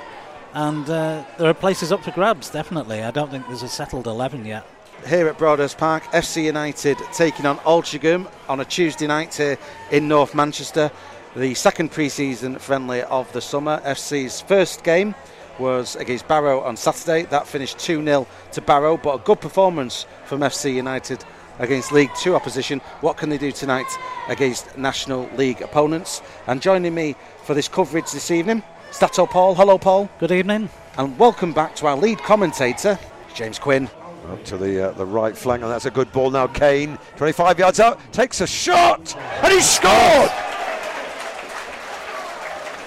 And 0.55 0.89
uh, 0.89 1.25
there 1.37 1.51
are 1.51 1.55
places 1.55 1.91
up 1.91 2.05
for 2.05 2.13
grabs, 2.13 2.49
definitely. 2.51 3.03
I 3.03 3.11
don't 3.11 3.29
think 3.29 3.49
there's 3.49 3.65
a 3.65 3.69
settled 3.69 4.07
11 4.07 4.45
yet. 4.45 4.65
here 5.05 5.27
at 5.27 5.37
Broadhurst 5.37 5.79
Park. 5.79 6.05
FC 6.13 6.45
United 6.45 6.97
taking 7.13 7.45
on 7.45 7.59
Altrincham 7.59 8.31
on 8.49 8.61
a 8.61 8.65
Tuesday 8.65 9.09
night 9.09 9.35
here 9.35 9.59
in 9.91 10.07
North 10.07 10.33
Manchester. 10.33 10.93
The 11.35 11.55
second 11.55 11.91
pre-season 11.93 12.59
friendly 12.59 13.01
of 13.05 13.33
the 13.33 13.41
summer. 13.41 13.81
FC's 13.87 14.43
first 14.43 14.85
game 14.85 15.15
was 15.59 15.97
against 15.97 16.29
Barrow 16.29 16.61
on 16.61 16.77
Saturday. 16.77 17.23
That 17.23 17.47
finished 17.47 17.79
2-0 17.79 18.27
to 18.53 18.61
Barrow, 18.61 18.99
but 18.99 19.15
a 19.15 19.19
good 19.25 19.41
performance 19.41 20.05
from 20.27 20.41
FC 20.41 20.75
United 20.75 21.25
against 21.59 21.91
League 21.91 22.11
2 22.19 22.35
opposition. 22.35 22.81
What 23.01 23.17
can 23.17 23.31
they 23.31 23.39
do 23.39 23.51
tonight 23.51 23.87
against 24.29 24.77
National 24.77 25.27
League 25.35 25.63
opponents? 25.63 26.21
And 26.49 26.61
joining 26.61 26.95
me 26.95 27.17
for 27.45 27.55
this 27.55 27.67
coverage 27.67 28.13
this 28.13 28.31
evening, 28.31 28.63
Stato 28.91 29.25
Paul. 29.25 29.55
Hello, 29.55 29.79
Paul. 29.79 30.11
Good 30.19 30.33
evening. 30.33 30.69
And 30.99 31.19
welcome 31.19 31.55
back 31.55 31.75
to 31.77 31.87
our 31.87 31.97
lead 31.97 32.19
commentator, 32.19 32.99
James 33.35 33.59
Quinn. 33.59 33.89
Up 34.29 34.45
to 34.45 34.59
the 34.59 34.91
uh, 34.91 34.93
the 34.93 35.07
right 35.07 35.37
flank, 35.37 35.63
and 35.63 35.73
that's 35.73 35.87
a 35.87 35.91
good 35.91 36.13
ball 36.13 36.31
now. 36.31 36.47
Kane, 36.47 36.99
25 37.17 37.59
yards 37.59 37.81
out, 37.81 37.99
takes 38.13 38.43
a 38.43 38.47
shot, 38.47 39.17
and 39.17 39.51
he 39.51 39.61
scored. 39.63 40.31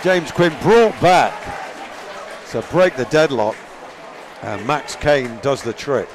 James 0.04 0.32
Quinn 0.32 0.54
brought 0.62 1.00
back 1.02 1.34
to 2.52 2.62
break 2.72 2.96
the 2.96 3.06
deadlock, 3.06 3.56
and 4.42 4.66
Max 4.68 4.96
Kane 4.96 5.40
does 5.42 5.64
the 5.64 5.74
trick. 5.74 6.08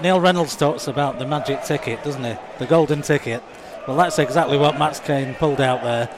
Neil 0.00 0.20
Reynolds 0.20 0.56
talks 0.56 0.86
about 0.86 1.18
the 1.18 1.26
magic 1.26 1.62
ticket, 1.64 2.02
doesn't 2.04 2.24
he? 2.24 2.34
The 2.58 2.66
golden 2.66 3.02
ticket. 3.02 3.42
Well, 3.86 3.96
that's 3.96 4.18
exactly 4.18 4.56
what 4.56 4.78
Max 4.78 5.00
Kane 5.00 5.34
pulled 5.34 5.60
out 5.60 5.82
there. 5.82 6.08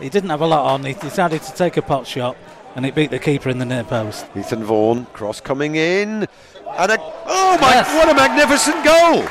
He 0.00 0.08
didn't 0.08 0.30
have 0.30 0.40
a 0.40 0.46
lot 0.46 0.64
on. 0.72 0.84
He 0.84 0.94
decided 0.94 1.42
to 1.42 1.52
take 1.52 1.76
a 1.76 1.82
pot 1.82 2.06
shot, 2.06 2.36
and 2.74 2.86
it 2.86 2.94
beat 2.94 3.10
the 3.10 3.18
keeper 3.18 3.50
in 3.50 3.58
the 3.58 3.66
near 3.66 3.84
post. 3.84 4.26
Ethan 4.36 4.64
Vaughan, 4.64 5.04
cross 5.12 5.40
coming 5.40 5.76
in. 5.76 6.26
And 6.76 6.92
a, 6.92 6.98
oh 7.26 7.58
my, 7.60 7.74
Yes. 7.74 7.94
what 7.94 8.08
a 8.08 8.14
magnificent 8.14 8.84
goal! 8.84 9.26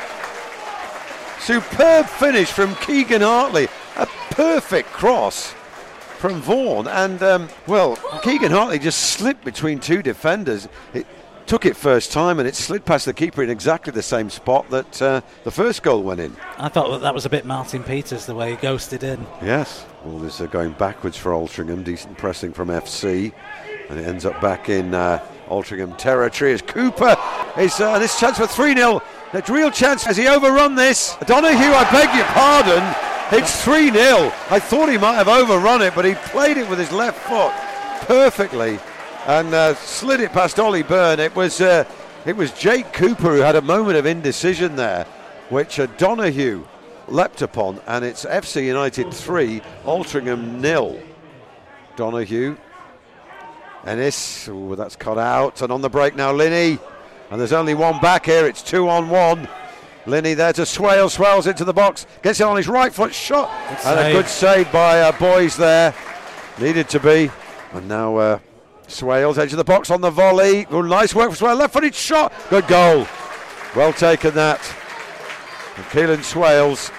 Superb 1.40 2.06
finish 2.06 2.50
from 2.50 2.74
Keegan 2.76 3.22
Hartley. 3.22 3.68
A 3.96 4.06
perfect 4.30 4.88
cross 4.92 5.54
from 6.18 6.40
Vaughan. 6.40 6.88
And, 6.88 7.22
um, 7.22 7.48
well, 7.66 7.96
Keegan 8.22 8.52
Hartley 8.52 8.78
just 8.78 8.98
slipped 8.98 9.44
between 9.44 9.78
two 9.78 10.02
defenders. 10.02 10.68
It 10.92 11.06
took 11.46 11.64
it 11.64 11.76
first 11.76 12.12
time 12.12 12.38
and 12.38 12.46
it 12.46 12.54
slid 12.54 12.84
past 12.84 13.06
the 13.06 13.14
keeper 13.14 13.42
in 13.42 13.48
exactly 13.48 13.90
the 13.90 14.02
same 14.02 14.28
spot 14.28 14.68
that 14.68 15.00
uh, 15.00 15.20
the 15.44 15.50
first 15.50 15.82
goal 15.82 16.02
went 16.02 16.20
in. 16.20 16.36
I 16.58 16.68
thought 16.68 16.90
that, 16.90 17.00
that 17.00 17.14
was 17.14 17.24
a 17.24 17.30
bit 17.30 17.46
Martin 17.46 17.82
Peters 17.82 18.26
the 18.26 18.34
way 18.34 18.50
he 18.50 18.56
ghosted 18.56 19.02
in. 19.02 19.26
Yes. 19.42 19.86
All 20.04 20.18
this 20.18 20.40
are 20.40 20.46
going 20.46 20.72
backwards 20.72 21.16
for 21.16 21.32
Altrincham. 21.32 21.84
Decent 21.84 22.18
pressing 22.18 22.52
from 22.52 22.68
FC. 22.68 23.32
And 23.88 23.98
it 23.98 24.06
ends 24.06 24.26
up 24.26 24.38
back 24.42 24.68
in 24.68 24.92
uh, 24.92 25.24
Altrincham 25.48 25.96
territory 25.96 26.52
as 26.52 26.60
Cooper 26.60 27.16
is. 27.56 27.80
Uh, 27.80 27.98
this 27.98 28.20
chance 28.20 28.36
for 28.36 28.46
3 28.46 28.74
0. 28.74 29.02
A 29.32 29.42
real 29.48 29.70
chance. 29.70 30.04
Has 30.04 30.16
he 30.16 30.28
overrun 30.28 30.74
this? 30.74 31.16
Donahue, 31.26 31.72
I 31.72 31.90
beg 31.90 32.14
your 32.14 32.26
pardon. 32.26 33.17
It's 33.30 33.62
3 33.62 33.90
0. 33.90 34.32
I 34.50 34.58
thought 34.58 34.88
he 34.88 34.96
might 34.96 35.16
have 35.16 35.28
overrun 35.28 35.82
it, 35.82 35.94
but 35.94 36.06
he 36.06 36.14
played 36.14 36.56
it 36.56 36.68
with 36.68 36.78
his 36.78 36.90
left 36.90 37.18
foot 37.28 37.52
perfectly 38.06 38.78
and 39.26 39.52
uh, 39.52 39.74
slid 39.74 40.20
it 40.20 40.32
past 40.32 40.58
Ollie 40.58 40.82
Byrne. 40.82 41.20
It 41.20 41.36
was, 41.36 41.60
uh, 41.60 41.84
it 42.24 42.34
was 42.34 42.52
Jake 42.52 42.90
Cooper 42.94 43.34
who 43.34 43.40
had 43.40 43.54
a 43.54 43.60
moment 43.60 43.98
of 43.98 44.06
indecision 44.06 44.76
there, 44.76 45.04
which 45.50 45.78
uh, 45.78 45.86
Donahue 45.98 46.64
leapt 47.06 47.42
upon, 47.42 47.82
and 47.86 48.02
it's 48.02 48.24
FC 48.24 48.64
United 48.64 49.12
3, 49.12 49.60
Altrincham 49.84 50.60
nil. 50.60 50.98
Donahue. 51.96 52.56
Ennis, 53.84 54.48
ooh, 54.48 54.74
that's 54.74 54.96
cut 54.96 55.18
out, 55.18 55.60
and 55.60 55.70
on 55.70 55.82
the 55.82 55.90
break 55.90 56.16
now, 56.16 56.32
Linney. 56.32 56.78
And 57.30 57.38
there's 57.38 57.52
only 57.52 57.74
one 57.74 58.00
back 58.00 58.24
here, 58.24 58.46
it's 58.46 58.62
two 58.62 58.88
on 58.88 59.10
one. 59.10 59.48
Linney 60.08 60.34
there 60.34 60.52
to 60.54 60.64
Swales. 60.64 61.14
swells 61.14 61.46
into 61.46 61.64
the 61.64 61.72
box, 61.72 62.06
gets 62.22 62.40
it 62.40 62.44
on 62.44 62.56
his 62.56 62.66
right 62.66 62.92
foot, 62.92 63.14
shot, 63.14 63.50
Good 63.68 63.86
and 63.86 64.00
a 64.00 64.12
good 64.12 64.26
save 64.26 64.72
by 64.72 65.00
uh, 65.02 65.12
Boys 65.18 65.56
there. 65.56 65.94
Needed 66.58 66.88
to 66.90 67.00
be. 67.00 67.30
And 67.72 67.86
now 67.88 68.16
uh, 68.16 68.38
Swales, 68.86 69.38
edge 69.38 69.52
of 69.52 69.58
the 69.58 69.64
box 69.64 69.90
on 69.90 70.00
the 70.00 70.10
volley. 70.10 70.64
Good, 70.64 70.86
nice 70.86 71.14
work 71.14 71.30
for 71.30 71.36
Swale, 71.36 71.56
left 71.56 71.74
footed 71.74 71.94
shot, 71.94 72.32
good 72.48 72.66
goal. 72.66 73.06
Well 73.76 73.92
taken 73.92 74.34
that. 74.34 74.60
And 75.76 75.84
Keelan 75.86 76.24
Swales 76.24 76.90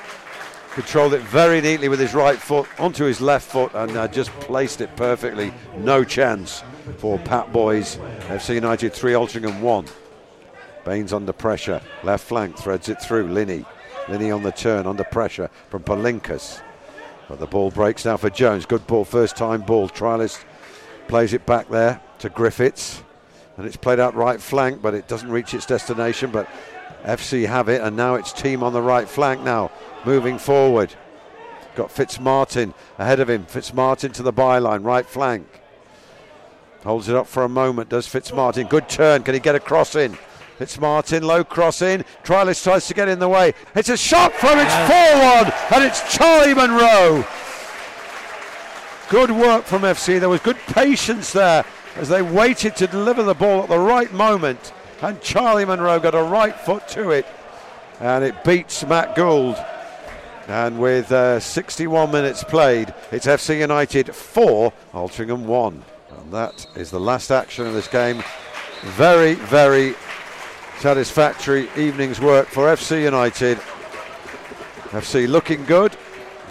controlled 0.72 1.14
it 1.14 1.22
very 1.24 1.62
neatly 1.62 1.90
with 1.90 2.00
his 2.00 2.14
right 2.14 2.38
foot 2.38 2.68
onto 2.80 3.04
his 3.06 3.20
left 3.20 3.50
foot 3.50 3.74
and 3.74 3.98
uh, 3.98 4.08
just 4.08 4.30
placed 4.40 4.82
it 4.82 4.96
perfectly. 4.96 5.52
No 5.78 6.04
chance 6.04 6.64
for 6.98 7.18
Pat 7.20 7.52
Boys. 7.52 7.98
FC 8.28 8.54
United 8.54 8.94
3, 8.94 9.14
Altrincham 9.14 9.60
1. 9.62 9.86
Baines 10.86 11.14
under 11.14 11.34
pressure. 11.34 11.82
Left 12.04 12.26
flank 12.26 12.58
threads 12.58 12.90
it 12.90 13.02
through. 13.02 13.28
Linney. 13.28 13.66
Linney 14.08 14.32
on 14.32 14.44
the 14.44 14.52
turn, 14.52 14.88
under 14.88 15.04
pressure 15.04 15.50
from 15.70 15.84
Palinkas. 15.84 16.62
But 17.28 17.40
the 17.40 17.46
ball 17.46 17.70
breaks 17.70 18.06
now 18.06 18.18
for 18.18 18.30
Jones. 18.30 18.66
Good 18.66 18.88
ball, 18.88 19.06
first 19.06 19.38
time 19.38 19.62
ball. 19.62 19.88
Trialist 19.88 20.44
plays 21.08 21.34
it 21.34 21.46
back 21.46 21.70
there 21.70 22.02
to 22.20 22.30
Griffiths. 22.30 23.04
And 23.58 23.68
it's 23.68 23.78
played 23.78 24.00
out 24.00 24.16
right 24.16 24.42
flank, 24.42 24.82
but 24.82 24.94
it 24.94 25.08
doesn't 25.08 25.30
reach 25.30 25.54
its 25.54 25.66
destination. 25.66 26.32
But 26.32 26.48
FC 27.04 27.46
have 27.46 27.70
it, 27.70 27.82
and 27.82 27.96
now 27.96 28.16
it's 28.16 28.34
team 28.34 28.64
on 28.64 28.74
the 28.74 28.82
right 28.82 29.08
flank 29.08 29.42
now, 29.42 29.72
moving 30.06 30.40
forward. 30.40 30.94
Got 31.76 31.90
Fitzmartin 31.90 32.74
ahead 32.98 33.20
of 33.20 33.30
him. 33.30 33.46
Fitzmartin 33.46 34.12
to 34.14 34.24
the 34.24 34.34
byline, 34.34 34.84
right 34.84 35.06
flank. 35.06 35.48
Holds 36.84 37.10
it 37.10 37.16
up 37.16 37.28
for 37.28 37.44
a 37.44 37.50
moment, 37.50 37.90
does 37.90 38.08
Fitzmartin. 38.08 38.70
Good 38.70 38.90
turn. 38.90 39.24
Can 39.24 39.34
he 39.34 39.40
get 39.40 39.56
a 39.56 39.60
cross 39.60 39.96
in? 39.96 40.18
Fitzmartin, 40.60 41.24
low 41.24 41.46
cross 41.46 41.82
in. 41.82 42.04
Trialist 42.24 42.64
tries 42.64 42.86
to 42.88 42.94
get 42.94 43.08
in 43.08 43.18
the 43.18 43.30
way. 43.30 43.54
It's 43.76 43.88
a 43.88 43.96
shot 43.96 44.34
from 44.34 44.60
it's 44.60 44.76
forward, 44.92 45.54
and 45.74 45.86
it's 45.86 46.14
Charlie 46.14 46.54
Monroe. 46.54 47.26
Good 49.10 49.32
work 49.32 49.64
from 49.64 49.84
FC. 49.84 50.20
There 50.20 50.28
was 50.28 50.42
good 50.42 50.58
patience 50.68 51.32
there 51.32 51.64
as 51.96 52.10
they 52.10 52.22
waited 52.22 52.76
to 52.76 52.88
deliver 52.88 53.24
the 53.24 53.34
ball 53.34 53.64
at 53.64 53.70
the 53.70 53.80
right 53.80 54.12
moment. 54.12 54.74
And 55.02 55.22
Charlie 55.22 55.64
Monroe 55.64 56.00
got 56.00 56.14
a 56.14 56.22
right 56.22 56.54
foot 56.54 56.88
to 56.90 57.12
it. 57.12 57.26
And 58.02 58.24
it 58.24 58.44
beats 58.44 58.86
Matt 58.86 59.16
Gould. 59.16 59.56
And 60.48 60.78
with 60.78 61.12
uh, 61.12 61.40
61 61.40 62.12
minutes 62.12 62.44
played, 62.44 62.94
it's 63.12 63.28
FC 63.28 63.60
United 63.60 64.14
4, 64.14 64.74
Altrincham 64.94 65.46
1. 65.46 65.84
And 66.20 66.34
that 66.34 66.68
is 66.76 66.92
the 66.92 67.00
last 67.00 67.32
action 67.32 67.66
of 67.66 67.74
this 67.74 67.88
game. 67.88 68.24
Very, 68.82 69.36
very 69.36 69.96
satisfactory 70.80 71.68
evening's 71.76 72.20
work 72.22 72.48
for 72.48 72.66
FC 72.68 73.04
United. 73.04 73.58
FC 74.92 75.28
looking 75.28 75.66
good, 75.66 75.96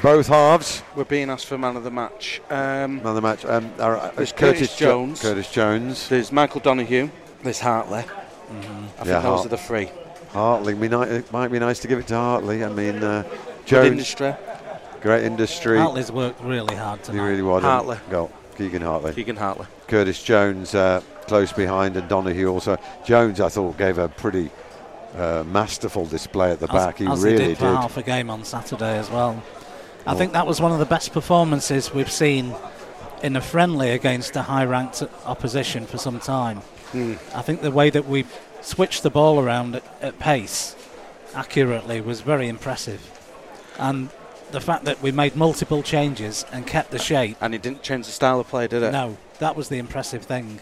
both 0.02 0.26
halves. 0.28 0.82
We're 0.94 1.04
being 1.04 1.30
asked 1.30 1.46
for 1.46 1.58
man 1.58 1.76
of 1.76 1.82
the 1.84 1.90
match. 1.90 2.40
Um, 2.50 2.96
Man 2.96 3.06
of 3.06 3.14
the 3.14 3.20
match. 3.22 3.44
Um, 3.44 3.72
uh, 3.78 4.10
There's 4.12 4.32
Curtis, 4.32 4.68
Curtis 4.68 4.76
Jo- 4.76 4.86
Jones. 4.90 5.22
Curtis 5.22 5.50
Jones. 5.50 6.08
there's 6.08 6.30
Michael 6.30 6.60
Donahue. 6.60 7.08
There's 7.42 7.60
Hartley. 7.60 7.98
I 8.00 8.02
think 8.52 8.64
Yeah, 8.98 9.04
those 9.14 9.22
Hart- 9.22 9.46
are 9.46 9.48
the 9.48 9.56
three. 9.56 9.90
Hartley. 10.32 10.74
Be 10.74 10.88
ni- 10.88 11.02
it 11.02 11.32
might 11.32 11.50
be 11.50 11.58
nice 11.58 11.78
to 11.80 11.88
give 11.88 11.98
it 11.98 12.06
to 12.08 12.14
Hartley. 12.14 12.62
I 12.64 12.68
mean, 12.68 13.02
uh, 13.02 13.22
Good 13.22 13.66
Jones, 13.66 13.90
industry. 13.92 14.34
great 15.00 15.24
industry. 15.24 15.78
Hartley's 15.78 16.12
worked 16.12 16.42
really 16.42 16.74
hard 16.76 17.02
tonight. 17.02 17.14
He 17.14 17.18
tonight. 17.18 17.30
really 17.30 17.42
was. 17.42 17.62
Hartley. 17.62 17.96
Go. 18.10 18.30
Keegan 18.56 18.82
Hartley. 18.82 19.12
Keegan 19.14 19.36
Hartley. 19.36 19.66
Curtis 19.86 20.22
Jones 20.22 20.74
uh, 20.74 21.00
close 21.28 21.52
behind, 21.52 21.96
and 21.96 22.08
Donahue 22.08 22.48
also. 22.48 22.76
Jones, 23.04 23.40
I 23.40 23.48
thought, 23.48 23.78
gave 23.78 23.98
a 23.98 24.08
pretty 24.08 24.50
uh, 25.14 25.44
masterful 25.46 26.06
display 26.06 26.50
at 26.50 26.58
the 26.58 26.66
as, 26.66 26.72
back. 26.72 26.98
He 26.98 27.06
as 27.06 27.22
really 27.22 27.42
he 27.42 27.48
did 27.50 27.58
for 27.58 27.66
half 27.66 27.96
a 27.96 28.02
game 28.02 28.30
on 28.30 28.44
Saturday 28.44 28.98
as 28.98 29.10
well. 29.10 29.42
I 30.06 30.14
think 30.14 30.32
that 30.32 30.46
was 30.46 30.60
one 30.60 30.72
of 30.72 30.78
the 30.78 30.86
best 30.86 31.12
performances 31.12 31.92
we've 31.92 32.10
seen 32.10 32.54
in 33.22 33.36
a 33.36 33.40
friendly 33.40 33.90
against 33.90 34.36
a 34.36 34.42
high-ranked 34.42 35.02
opposition 35.26 35.86
for 35.86 35.98
some 35.98 36.18
time. 36.18 36.62
I 36.94 37.42
think 37.42 37.60
the 37.60 37.70
way 37.70 37.90
that 37.90 38.06
we 38.06 38.24
switched 38.62 39.02
the 39.02 39.10
ball 39.10 39.38
around 39.38 39.76
at, 39.76 39.84
at 40.00 40.18
pace 40.18 40.74
accurately 41.34 42.00
was 42.00 42.22
very 42.22 42.48
impressive, 42.48 43.00
and 43.78 44.08
the 44.50 44.60
fact 44.60 44.84
that 44.86 45.02
we 45.02 45.12
made 45.12 45.36
multiple 45.36 45.82
changes 45.82 46.46
and 46.52 46.66
kept 46.66 46.90
the 46.90 46.98
shape. 46.98 47.36
And 47.40 47.52
he 47.52 47.58
didn't 47.58 47.82
change 47.82 48.06
the 48.06 48.12
style 48.12 48.40
of 48.40 48.48
play, 48.48 48.66
did 48.66 48.82
it? 48.82 48.92
No, 48.92 49.18
that 49.40 49.56
was 49.56 49.68
the 49.68 49.78
impressive 49.78 50.22
thing, 50.24 50.60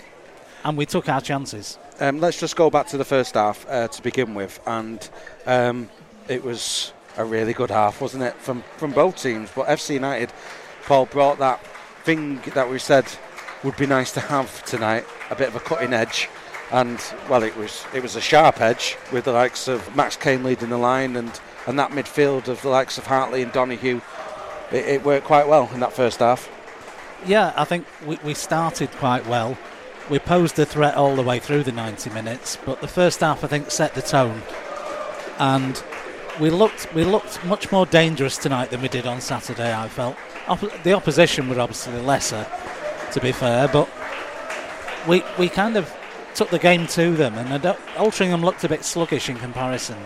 and 0.67 0.77
we 0.77 0.85
took 0.85 1.09
our 1.09 1.21
chances. 1.21 1.79
Um, 2.01 2.19
let's 2.19 2.41
just 2.41 2.57
go 2.57 2.71
back 2.71 2.89
to 2.89 2.99
the 2.99 3.05
first 3.05 3.35
half 3.35 3.65
uh, 3.69 3.87
to 3.87 4.03
begin 4.03 4.35
with, 4.35 4.61
and 4.67 5.09
um, 5.47 5.89
it 6.29 6.43
was 6.43 6.93
a 7.17 7.25
really 7.25 7.53
good 7.53 7.71
half, 7.71 8.01
wasn't 8.01 8.25
it, 8.25 8.35
from 8.35 8.63
from 8.77 8.91
both 8.91 9.23
teams? 9.23 9.49
But 9.55 9.69
FC 9.69 9.95
United, 9.95 10.33
Paul 10.85 11.07
brought 11.07 11.39
that 11.39 11.65
thing 12.05 12.41
that 12.55 12.69
we 12.69 12.81
said 12.81 13.07
would 13.63 13.77
be 13.77 13.87
nice 13.87 14.11
to 14.13 14.21
have 14.21 14.65
tonight, 14.65 15.07
a 15.31 15.37
bit 15.37 15.49
of 15.49 15.55
a 15.55 15.61
cutting 15.61 15.95
edge, 15.95 16.29
and 16.73 17.01
well, 17.31 17.45
it 17.45 17.57
was 17.57 17.85
it 17.95 18.03
was 18.03 18.17
a 18.17 18.21
sharp 18.21 18.61
edge 18.61 18.97
with 19.13 19.25
the 19.25 19.33
likes 19.33 19.69
of 19.69 19.95
Max 19.95 20.17
Kane 20.17 20.43
leading 20.43 20.71
the 20.71 20.79
line, 20.79 21.15
and 21.15 21.41
and 21.69 21.79
that 21.79 21.93
midfield 21.93 22.49
of 22.49 22.61
the 22.63 22.71
likes 22.71 22.99
of 22.99 23.07
Hartley 23.07 23.43
and 23.43 23.53
Donahue. 23.53 24.01
It, 24.73 24.85
it 24.85 25.05
worked 25.05 25.27
quite 25.27 25.47
well 25.47 25.71
in 25.73 25.79
that 25.79 25.93
first 25.93 26.19
half. 26.19 26.51
Yeah, 27.25 27.53
I 27.57 27.65
think 27.65 27.87
we, 28.05 28.19
we 28.25 28.35
started 28.35 28.91
quite 28.91 29.27
well. 29.27 29.57
We 30.09 30.21
posed 30.21 30.55
the 30.55 30.67
threat 30.67 30.95
all 30.95 31.17
the 31.17 31.23
way 31.23 31.41
through 31.41 31.65
the 31.65 31.73
90 31.73 32.11
minutes, 32.11 32.57
but 32.65 32.81
the 32.81 32.89
first 32.89 33.21
half 33.21 33.43
I 33.43 33.49
think 33.49 33.73
set 33.73 33.95
the 33.95 34.03
tone, 34.03 34.41
and 35.39 35.83
we 36.39 36.49
looked 36.49 36.93
we 36.95 37.05
looked 37.05 37.45
much 37.45 37.73
more 37.73 37.87
dangerous 37.87 38.37
tonight 38.37 38.71
than 38.71 38.83
we 38.83 38.89
did 38.89 39.07
on 39.07 39.21
Saturday. 39.21 39.75
I 39.75 39.89
felt 39.89 40.17
the 40.85 40.93
opposition 40.93 41.49
were 41.49 41.61
obviously 41.61 42.01
lesser, 42.01 42.47
to 43.13 43.21
be 43.21 43.33
fair, 43.33 43.67
but 43.67 43.89
we 45.09 45.25
we 45.39 45.49
kind 45.49 45.77
of 45.77 45.93
took 46.37 46.51
the 46.51 46.59
game 46.59 46.87
to 46.89 47.17
them, 47.17 47.35
and 47.35 47.65
Altrincham 47.97 48.45
looked 48.45 48.63
a 48.63 48.69
bit 48.69 48.85
sluggish 48.85 49.29
in 49.29 49.37
comparison. 49.39 49.97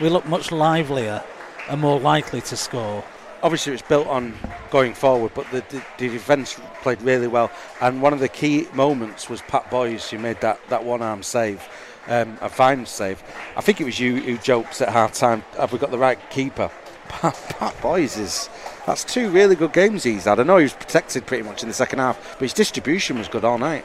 We 0.00 0.10
looked 0.10 0.26
much 0.26 0.52
livelier 0.52 1.22
and 1.70 1.80
more 1.80 1.98
likely 1.98 2.42
to 2.42 2.56
score. 2.56 3.04
Obviously 3.42 3.72
it's 3.72 3.82
built 3.82 4.06
on 4.06 4.34
going 4.70 4.94
forward, 4.94 5.32
but 5.34 5.50
the, 5.50 5.62
the, 5.68 5.82
the 5.98 6.08
defence 6.08 6.58
played 6.82 7.00
really 7.02 7.28
well. 7.28 7.50
And 7.80 8.02
one 8.02 8.12
of 8.12 8.20
the 8.20 8.28
key 8.28 8.66
moments 8.72 9.28
was 9.28 9.42
Pat 9.42 9.70
Boyce 9.70 10.10
who 10.10 10.18
made 10.18 10.40
that, 10.40 10.60
that 10.68 10.84
one 10.84 11.02
arm 11.02 11.22
save, 11.22 11.66
um, 12.08 12.38
a 12.40 12.48
fine 12.48 12.86
save. 12.86 13.22
I 13.56 13.60
think 13.60 13.80
it 13.80 13.84
was 13.84 13.98
you 13.98 14.20
who 14.20 14.38
joked 14.38 14.80
at 14.80 14.88
half 14.88 15.12
time, 15.12 15.42
have 15.56 15.72
we 15.72 15.78
got 15.78 15.90
the 15.90 15.98
right 15.98 16.18
keeper? 16.30 16.70
Pat, 17.08 17.56
Pat 17.58 17.80
Boyce 17.80 18.18
is. 18.18 18.50
That's 18.84 19.04
two 19.04 19.30
really 19.30 19.56
good 19.56 19.72
games 19.72 20.02
he's 20.04 20.24
had. 20.24 20.40
I 20.40 20.42
know 20.42 20.58
he 20.58 20.64
was 20.64 20.72
protected 20.72 21.26
pretty 21.26 21.42
much 21.42 21.62
in 21.62 21.68
the 21.68 21.74
second 21.74 22.00
half, 22.00 22.34
but 22.34 22.42
his 22.42 22.52
distribution 22.52 23.18
was 23.18 23.28
good 23.28 23.44
all 23.44 23.58
night. 23.58 23.84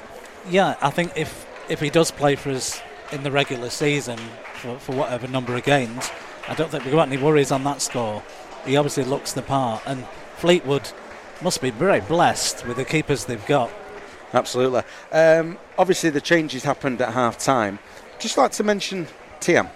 Yeah, 0.50 0.76
I 0.82 0.90
think 0.90 1.14
if 1.16 1.48
if 1.70 1.80
he 1.80 1.90
does 1.90 2.12
play 2.12 2.36
for 2.36 2.50
us 2.50 2.82
in 3.12 3.24
the 3.24 3.32
regular 3.32 3.70
season 3.70 4.18
for, 4.56 4.78
for 4.80 4.96
whatever 4.96 5.28
number 5.28 5.56
of 5.56 5.64
games, 5.64 6.10
I 6.48 6.56
don't 6.56 6.70
think 6.70 6.84
we've 6.84 6.94
got 6.94 7.08
any 7.08 7.18
worries 7.18 7.52
on 7.52 7.64
that 7.64 7.82
score. 7.82 8.24
He 8.66 8.78
obviously 8.78 9.04
looks 9.04 9.34
the 9.34 9.42
part, 9.42 9.82
and 9.86 10.06
Fleetwood 10.38 10.92
must 11.42 11.62
be 11.62 11.72
very 11.72 12.02
blessed 12.02 12.66
with 12.68 12.78
the 12.78 12.86
keepers 12.86 13.26
they've 13.26 13.46
got 13.48 13.72
Absolutely. 14.34 14.82
Um, 15.12 15.58
obviously, 15.78 16.10
the 16.10 16.22
changes 16.22 16.64
happened 16.64 17.02
at 17.02 17.14
half 17.14 17.38
time. 17.38 17.80
Just 18.20 18.38
like 18.38 18.52
to 18.54 18.64
mention 18.64 19.08
Tiam. 19.42 19.70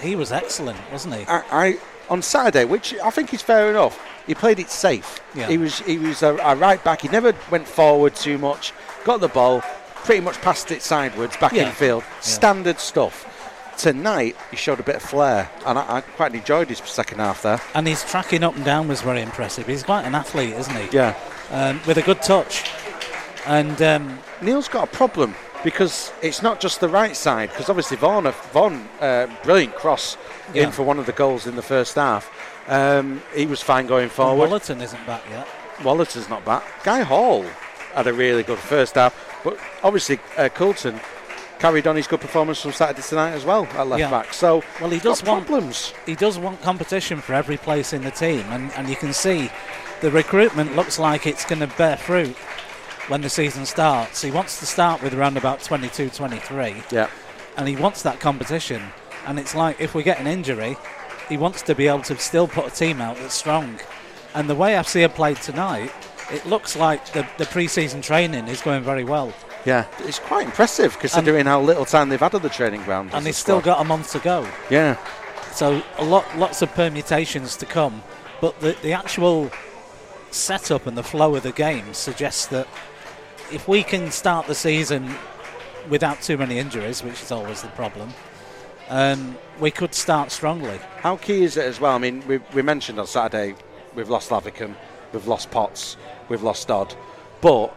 He 0.00 0.14
was 0.14 0.30
excellent, 0.30 0.78
wasn't 0.92 1.14
he? 1.16 1.24
I, 1.26 1.42
I 1.50 1.78
on 2.08 2.22
Saturday, 2.22 2.64
which 2.64 2.94
I 3.02 3.10
think 3.10 3.34
is 3.34 3.42
fair 3.42 3.68
enough. 3.70 4.00
He 4.26 4.34
played 4.34 4.58
it 4.60 4.70
safe. 4.70 5.18
Yeah. 5.34 5.48
He 5.48 5.58
was 5.58 5.80
he 5.80 5.98
was 5.98 6.22
a, 6.22 6.36
a 6.36 6.54
right 6.54 6.82
back. 6.84 7.00
He 7.00 7.08
never 7.08 7.34
went 7.50 7.66
forward 7.66 8.14
too 8.14 8.38
much. 8.38 8.72
Got 9.04 9.20
the 9.20 9.28
ball, 9.28 9.62
pretty 10.04 10.20
much 10.20 10.40
passed 10.40 10.70
it 10.70 10.82
sideways 10.82 11.36
back 11.38 11.52
Yeah. 11.52 11.68
in 11.68 11.74
field. 11.74 12.04
Standard 12.20 12.78
stuff. 12.78 13.32
Tonight 13.76 14.36
he 14.50 14.56
showed 14.56 14.80
a 14.80 14.82
bit 14.82 14.96
of 14.96 15.02
flair, 15.02 15.50
and 15.66 15.78
I, 15.78 15.96
I 15.96 16.00
quite 16.00 16.34
enjoyed 16.34 16.68
his 16.68 16.78
second 16.78 17.18
half 17.18 17.42
there. 17.42 17.60
And 17.74 17.86
his 17.86 18.02
tracking 18.04 18.42
up 18.42 18.56
and 18.56 18.64
down 18.64 18.88
was 18.88 19.02
very 19.02 19.20
impressive. 19.22 19.66
He's 19.66 19.82
quite 19.82 20.04
an 20.04 20.14
athlete, 20.14 20.54
isn't 20.54 20.76
he? 20.76 20.96
Yeah. 20.96 21.14
Um, 21.50 21.80
with 21.86 21.98
a 21.98 22.02
good 22.02 22.22
touch. 22.22 22.64
And 23.46 23.80
um, 23.82 24.18
Neil's 24.42 24.68
got 24.68 24.84
a 24.84 24.90
problem 24.90 25.34
because 25.62 26.12
it's 26.22 26.42
not 26.42 26.60
just 26.60 26.80
the 26.80 26.88
right 26.88 27.14
side. 27.16 27.50
Because 27.50 27.68
obviously 27.68 27.96
Vaughan, 27.96 28.32
Vaughan 28.52 28.88
uh, 29.00 29.26
brilliant 29.42 29.74
cross 29.74 30.16
Yeah. 30.54 30.64
in 30.64 30.72
for 30.72 30.82
one 30.82 30.98
of 30.98 31.06
the 31.06 31.12
goals 31.12 31.46
in 31.46 31.54
the 31.56 31.62
first 31.62 31.94
half. 31.96 32.30
Um, 32.68 33.22
he 33.34 33.46
was 33.46 33.62
fine 33.62 33.86
going 33.86 34.08
forward. 34.08 34.48
Wallerton 34.50 34.80
isn't 34.82 35.06
back 35.06 35.22
yet. 35.30 35.46
Wallerton's 35.78 36.28
not 36.28 36.44
back. 36.44 36.64
Guy 36.82 37.02
Hall 37.02 37.44
had 37.94 38.06
a 38.06 38.12
really 38.12 38.42
good 38.42 38.58
first 38.58 38.94
half, 38.96 39.14
but 39.44 39.58
obviously 39.82 40.18
uh, 40.36 40.48
Coulton 40.48 40.98
carried 41.58 41.86
on 41.86 41.96
his 41.96 42.06
good 42.06 42.20
performance 42.20 42.60
from 42.60 42.72
Saturday 42.72 43.02
tonight 43.02 43.30
as 43.32 43.44
well 43.44 43.66
at 43.76 43.86
left 43.86 44.00
Yeah. 44.00 44.10
back. 44.10 44.32
So 44.34 44.62
Well, 44.80 44.90
he 44.90 44.98
does 44.98 45.22
want 45.22 45.46
problems. 45.46 45.92
he 46.04 46.14
does 46.14 46.38
want 46.38 46.60
competition 46.62 47.20
for 47.20 47.34
every 47.34 47.56
place 47.56 47.92
in 47.92 48.02
the 48.02 48.10
team, 48.10 48.44
and, 48.50 48.70
and 48.76 48.88
you 48.88 48.96
can 48.96 49.12
see 49.12 49.50
the 50.00 50.10
recruitment 50.10 50.76
looks 50.76 50.98
like 50.98 51.26
it's 51.26 51.44
going 51.44 51.60
to 51.60 51.66
bear 51.78 51.96
fruit 51.96 52.36
when 53.08 53.22
the 53.22 53.30
season 53.30 53.64
starts. 53.64 54.20
He 54.22 54.30
wants 54.30 54.58
to 54.60 54.66
start 54.66 55.02
with 55.02 55.14
around 55.14 55.36
about 55.36 55.62
22, 55.62 56.10
23, 56.10 56.82
Yeah, 56.90 57.08
and 57.56 57.66
he 57.68 57.76
wants 57.76 58.02
that 58.02 58.20
competition. 58.20 58.82
And 59.26 59.38
it's 59.38 59.54
like 59.54 59.80
if 59.80 59.94
we 59.94 60.02
get 60.02 60.20
an 60.20 60.26
injury, 60.26 60.76
he 61.28 61.36
wants 61.36 61.62
to 61.62 61.74
be 61.74 61.88
able 61.88 62.02
to 62.02 62.16
still 62.18 62.46
put 62.46 62.66
a 62.66 62.70
team 62.70 63.00
out 63.00 63.16
that's 63.16 63.34
strong. 63.34 63.78
And 64.34 64.48
the 64.50 64.54
way 64.54 64.74
FC 64.74 65.08
played 65.12 65.38
tonight, 65.38 65.90
it 66.30 66.44
looks 66.46 66.76
like 66.76 67.12
the, 67.12 67.26
the 67.38 67.46
pre-season 67.46 68.02
training 68.02 68.46
is 68.48 68.60
going 68.60 68.82
very 68.82 69.02
well, 69.04 69.32
yeah, 69.66 69.86
it's 69.98 70.20
quite 70.20 70.46
impressive 70.46 70.98
considering 70.98 71.44
how 71.44 71.60
little 71.60 71.84
time 71.84 72.08
they've 72.08 72.20
had 72.20 72.34
on 72.34 72.42
the 72.42 72.48
training 72.48 72.82
ground. 72.84 73.10
and 73.12 73.26
they've 73.26 73.34
still 73.34 73.60
got 73.60 73.80
a 73.80 73.84
month 73.84 74.12
to 74.12 74.18
go. 74.20 74.48
yeah. 74.70 74.96
So 75.52 75.82
a 75.96 76.04
lot, 76.04 76.24
lots 76.36 76.62
of 76.62 76.70
permutations 76.74 77.56
to 77.56 77.66
come, 77.66 78.02
but 78.40 78.60
the, 78.60 78.76
the 78.82 78.92
actual 78.92 79.50
setup 80.30 80.86
and 80.86 80.96
the 80.96 81.02
flow 81.02 81.34
of 81.34 81.42
the 81.42 81.52
game 81.52 81.94
suggests 81.94 82.46
that 82.48 82.68
if 83.50 83.66
we 83.66 83.82
can 83.82 84.10
start 84.10 84.46
the 84.46 84.54
season 84.54 85.14
without 85.88 86.20
too 86.20 86.36
many 86.36 86.58
injuries, 86.58 87.02
which 87.02 87.22
is 87.22 87.32
always 87.32 87.62
the 87.62 87.68
problem, 87.68 88.12
um, 88.88 89.36
we 89.58 89.70
could 89.70 89.94
start 89.94 90.30
strongly. 90.30 90.78
How 90.98 91.16
key 91.16 91.42
is 91.42 91.56
it 91.56 91.64
as 91.64 91.80
well? 91.80 91.92
I 91.94 91.98
mean, 91.98 92.26
we, 92.28 92.38
we 92.54 92.62
mentioned 92.62 93.00
on 93.00 93.06
Saturday 93.06 93.54
we've 93.94 94.10
lost 94.10 94.30
Lavicum, 94.30 94.74
we've 95.12 95.26
lost 95.26 95.50
Potts, 95.50 95.96
we've 96.28 96.42
lost 96.42 96.68
Dodd, 96.68 96.94
but 97.40 97.74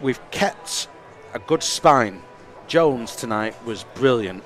we've 0.00 0.20
kept 0.30 0.88
a 1.34 1.38
good 1.38 1.62
spine. 1.62 2.22
Jones 2.66 3.14
tonight 3.14 3.54
was 3.64 3.84
brilliant. 3.94 4.44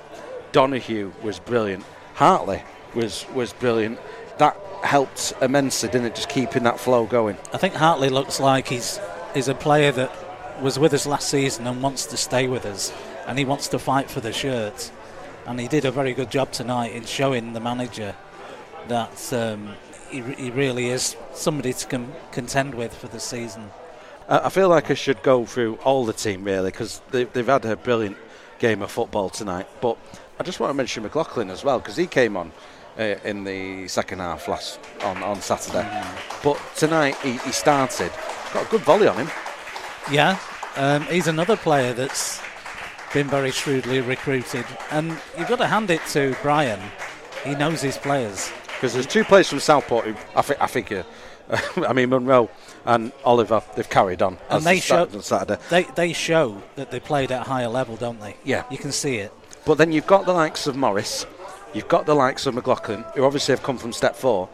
Donahue 0.52 1.12
was 1.22 1.38
brilliant. 1.38 1.84
Hartley 2.14 2.62
was 2.94 3.26
was 3.34 3.52
brilliant. 3.52 3.98
That 4.38 4.56
helped 4.82 5.32
immensely, 5.40 5.88
didn't 5.88 6.08
it? 6.08 6.14
Just 6.14 6.28
keeping 6.28 6.64
that 6.64 6.80
flow 6.80 7.06
going. 7.06 7.36
I 7.52 7.58
think 7.58 7.74
Hartley 7.74 8.08
looks 8.08 8.40
like 8.40 8.68
he's 8.68 8.98
is 9.34 9.48
a 9.48 9.54
player 9.54 9.92
that 9.92 10.10
was 10.60 10.78
with 10.78 10.92
us 10.92 11.06
last 11.06 11.28
season 11.28 11.66
and 11.66 11.82
wants 11.82 12.06
to 12.06 12.16
stay 12.16 12.46
with 12.48 12.66
us, 12.66 12.92
and 13.26 13.38
he 13.38 13.44
wants 13.44 13.68
to 13.68 13.78
fight 13.78 14.10
for 14.10 14.20
the 14.20 14.32
shirt. 14.32 14.90
And 15.46 15.58
he 15.58 15.68
did 15.68 15.84
a 15.84 15.90
very 15.90 16.12
good 16.12 16.30
job 16.30 16.52
tonight 16.52 16.92
in 16.92 17.04
showing 17.06 17.54
the 17.54 17.60
manager 17.60 18.14
that 18.88 19.32
um, 19.32 19.74
he, 20.10 20.20
he 20.20 20.50
really 20.50 20.88
is 20.88 21.16
somebody 21.32 21.72
to 21.72 21.86
com- 21.86 22.12
contend 22.30 22.74
with 22.74 22.94
for 22.94 23.08
the 23.08 23.20
season. 23.20 23.70
I 24.30 24.46
I 24.46 24.48
feel 24.48 24.68
like 24.68 24.90
I 24.90 24.94
should 24.94 25.22
go 25.22 25.44
through 25.44 25.76
all 25.84 26.04
the 26.06 26.12
team 26.14 26.44
really 26.44 26.70
because 26.70 27.02
they've, 27.10 27.30
they've 27.32 27.46
had 27.46 27.64
a 27.66 27.76
brilliant 27.76 28.16
game 28.58 28.82
of 28.82 28.90
football 28.90 29.28
tonight. 29.28 29.66
But 29.80 29.98
I 30.38 30.42
just 30.42 30.60
want 30.60 30.70
to 30.70 30.74
mention 30.74 31.02
McLaughlin 31.02 31.50
as 31.50 31.64
well 31.64 31.78
because 31.78 31.96
he 31.96 32.06
came 32.06 32.36
on 32.36 32.52
uh, 32.98 33.16
in 33.24 33.44
the 33.44 33.88
second 33.88 34.20
half 34.20 34.48
last 34.48 34.80
on, 35.02 35.22
on 35.22 35.40
Saturday. 35.40 35.86
But 36.42 36.60
tonight 36.76 37.16
he, 37.22 37.32
he 37.38 37.52
started, 37.52 38.10
got 38.54 38.66
a 38.66 38.70
good 38.70 38.82
volley 38.82 39.08
on 39.08 39.16
him. 39.16 39.30
Yeah, 40.10 40.38
um, 40.76 41.02
he's 41.02 41.26
another 41.26 41.56
player 41.56 41.92
that's 41.92 42.40
been 43.12 43.28
very 43.28 43.50
shrewdly 43.50 44.00
recruited, 44.00 44.64
and 44.90 45.18
you've 45.38 45.48
got 45.48 45.58
to 45.58 45.66
hand 45.66 45.90
it 45.90 46.00
to 46.12 46.36
Brian. 46.42 46.80
He 47.44 47.54
knows 47.54 47.82
his 47.82 47.96
players. 47.98 48.50
Because 48.66 48.94
there's 48.94 49.06
two 49.06 49.24
players 49.24 49.48
from 49.48 49.60
Southport 49.60 50.06
who 50.06 50.14
I, 50.34 50.42
thi- 50.42 50.54
I 50.60 50.66
think, 50.66 50.90
uh, 50.90 51.02
I 51.86 51.92
mean 51.92 52.08
Monroe 52.08 52.48
and 52.92 53.12
Oliver, 53.24 53.62
they've 53.76 53.88
carried 53.98 54.20
on 54.22 54.38
And 54.50 54.64
they 54.64 54.80
show- 54.80 55.04
on 55.18 55.22
Saturday. 55.22 55.58
They 55.70 55.84
they 56.00 56.12
show 56.12 56.46
that 56.76 56.90
they 56.90 57.00
played 57.00 57.30
at 57.32 57.40
a 57.46 57.48
higher 57.54 57.68
level, 57.68 57.94
don't 57.96 58.20
they? 58.20 58.34
Yeah. 58.44 58.62
you 58.70 58.78
can 58.84 58.92
see 58.92 59.16
it. 59.24 59.32
But 59.64 59.76
then 59.78 59.92
you've 59.92 60.06
got 60.14 60.22
the 60.26 60.32
likes 60.44 60.66
of 60.66 60.74
Morris, 60.76 61.26
you've 61.74 61.88
got 61.96 62.04
the 62.06 62.14
likes 62.14 62.46
of 62.46 62.54
McLaughlin, 62.54 63.04
who 63.14 63.24
obviously 63.24 63.52
have 63.54 63.62
come 63.62 63.78
from 63.78 63.92
step 63.92 64.16
four. 64.16 64.48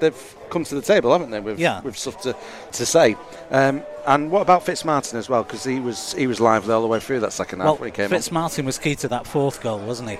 They've 0.00 0.22
come 0.50 0.64
to 0.64 0.74
the 0.74 0.82
table, 0.92 1.10
haven't 1.12 1.30
they? 1.30 1.40
With, 1.40 1.58
Yeah. 1.58 1.80
with 1.80 1.96
stuff 1.96 2.20
to, 2.22 2.36
to 2.72 2.84
say. 2.86 3.16
Um, 3.50 3.82
and 4.06 4.30
what 4.30 4.42
about 4.42 4.64
Fitzmartin 4.66 5.14
as 5.14 5.28
well? 5.28 5.42
Because 5.44 5.64
he 5.64 5.80
was 5.80 6.12
he 6.12 6.26
was 6.26 6.38
lively 6.40 6.72
all 6.74 6.82
the 6.82 6.88
way 6.94 7.00
through 7.00 7.20
that 7.20 7.32
second 7.32 7.60
half 7.60 7.66
well, 7.66 7.76
when 7.76 7.88
he 7.90 7.96
came 7.98 8.10
Fitzmartin 8.10 8.64
was 8.64 8.78
key 8.78 8.94
to 8.96 9.08
that 9.08 9.26
fourth 9.26 9.62
goal, 9.62 9.78
wasn't 9.78 10.10
he? 10.10 10.18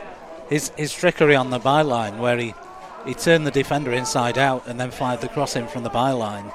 His 0.48 0.72
his 0.76 0.92
trickery 0.92 1.36
on 1.36 1.50
the 1.50 1.60
byline, 1.60 2.18
where 2.18 2.38
he 2.38 2.54
he 3.06 3.14
turned 3.14 3.44
the 3.46 3.50
defender 3.62 3.92
inside 3.92 4.38
out 4.38 4.66
and 4.68 4.78
then 4.80 4.90
fired 4.90 5.20
the 5.20 5.28
cross 5.28 5.56
in 5.56 5.66
from 5.68 5.82
the 5.82 5.90
byline, 5.90 6.50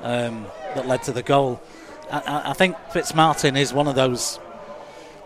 um, 0.00 0.46
that 0.74 0.86
led 0.86 1.02
to 1.04 1.12
the 1.12 1.22
goal. 1.22 1.60
I, 2.10 2.50
I, 2.50 2.52
think 2.52 2.76
Fitzmartin 2.92 3.56
is 3.56 3.72
one 3.72 3.88
of 3.88 3.94
those 3.94 4.38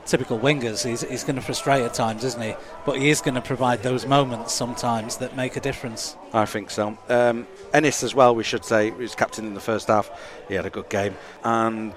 typical 0.07 0.38
wingers. 0.38 0.88
He's, 0.88 1.02
he's 1.02 1.24
going 1.24 1.37
to 1.37 1.42
frustrate 1.42 1.83
at 1.83 1.94
times, 1.94 2.24
isn't 2.24 2.40
he? 2.42 2.54
But 2.87 2.98
he 2.98 3.11
is 3.11 3.20
going 3.20 3.35
to 3.35 3.40
provide 3.40 3.83
those 3.83 4.07
moments 4.07 4.54
sometimes 4.54 5.18
that 5.18 5.37
make 5.37 5.57
a 5.57 5.61
difference. 5.61 6.16
I 6.33 6.46
think 6.46 6.70
so. 6.70 6.96
Um, 7.09 7.46
Ennis 7.74 8.02
as 8.02 8.14
well, 8.14 8.35
we 8.35 8.44
should 8.44 8.64
say, 8.64 8.87
he 8.87 8.96
was 8.96 9.14
captain 9.14 9.46
in 9.46 9.54
the 9.54 9.61
first 9.61 9.88
half. 9.88 10.11
He 10.48 10.54
had 10.54 10.66
a 10.66 10.70
good 10.70 10.88
game. 10.88 11.14
And 11.44 11.92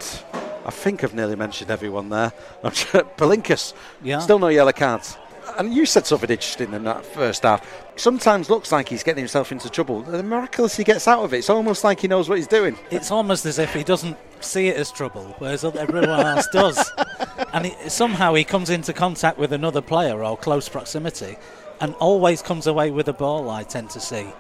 I 0.66 0.72
think 0.72 1.04
I've 1.04 1.14
nearly 1.14 1.36
mentioned 1.36 1.72
everyone 1.72 2.10
there. 2.10 2.34
Palinkas, 2.64 3.74
Yeah. 4.04 4.20
still 4.20 4.40
no 4.40 4.48
yellow 4.50 4.74
cards. 4.74 5.18
And 5.58 5.74
you 5.74 5.86
said 5.86 6.06
something 6.06 6.30
interesting 6.30 6.74
in 6.74 6.84
that 6.86 7.06
first 7.06 7.44
half. 7.44 7.66
Sometimes 7.96 8.50
looks 8.50 8.72
like 8.72 8.90
he's 8.90 9.04
getting 9.04 9.22
himself 9.22 9.52
into 9.52 9.70
trouble. 9.70 10.02
The 10.02 10.24
miraculous 10.24 10.78
he 10.78 10.84
gets 10.84 11.08
out 11.08 11.24
of 11.24 11.34
it. 11.34 11.38
It's 11.38 11.50
almost 11.50 11.84
like 11.84 12.00
he 12.00 12.08
knows 12.08 12.30
what 12.30 12.38
he's 12.38 12.48
doing. 12.48 12.78
It's 12.90 13.12
almost 13.12 13.46
as 13.46 13.60
if 13.60 13.74
he 13.74 13.84
doesn't 13.84 14.18
see 14.40 14.70
it 14.70 14.78
as 14.78 14.92
trouble, 14.92 15.36
whereas 15.40 15.64
everyone 15.64 16.10
else 16.10 16.48
does. 16.48 16.92
And 17.54 17.66
he, 17.66 17.90
somehow 17.90 18.34
he 18.34 18.46
comes 18.46 18.70
into 18.70 18.94
contact 18.94 19.38
with 19.38 19.52
another 19.52 19.82
player 19.82 20.24
or 20.24 20.38
close 20.38 20.70
proximity 20.70 21.36
and 21.82 21.94
always 21.96 22.42
comes 22.42 22.66
away 22.66 22.92
with 22.92 23.10
a 23.10 23.14
ball, 23.14 23.50
I 23.50 23.64
tend 23.64 23.90
to 23.90 24.00
see. 24.00 24.32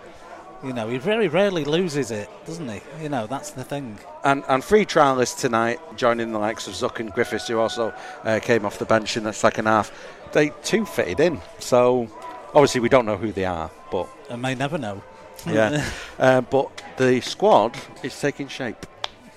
You 0.63 0.73
know, 0.73 0.87
he 0.87 0.99
very 0.99 1.27
rarely 1.27 1.65
loses 1.65 2.11
it, 2.11 2.29
doesn't 2.45 2.69
he? 2.69 2.81
You 3.01 3.09
know, 3.09 3.25
that's 3.25 3.51
the 3.51 3.63
thing. 3.63 3.97
And, 4.23 4.43
and 4.47 4.63
free 4.63 4.85
trialists 4.85 5.39
tonight, 5.39 5.79
joining 5.97 6.31
the 6.31 6.39
likes 6.39 6.67
of 6.67 6.73
Zuck 6.73 6.99
and 6.99 7.11
Griffiths, 7.11 7.47
who 7.47 7.57
also 7.57 7.93
uh, 8.23 8.39
came 8.39 8.63
off 8.63 8.77
the 8.77 8.85
bench 8.85 9.17
in 9.17 9.23
the 9.23 9.33
second 9.33 9.65
half. 9.65 9.91
They 10.33 10.49
too 10.63 10.85
fitted 10.85 11.19
in. 11.19 11.41
So 11.57 12.07
obviously 12.53 12.81
we 12.81 12.89
don't 12.89 13.05
know 13.07 13.17
who 13.17 13.31
they 13.31 13.45
are, 13.45 13.71
but 13.91 14.07
I 14.29 14.35
may 14.35 14.53
never 14.53 14.77
know. 14.77 15.01
yeah. 15.47 15.89
uh, 16.19 16.41
but 16.41 16.83
the 16.97 17.21
squad 17.21 17.75
is 18.03 18.19
taking 18.19 18.47
shape. 18.47 18.85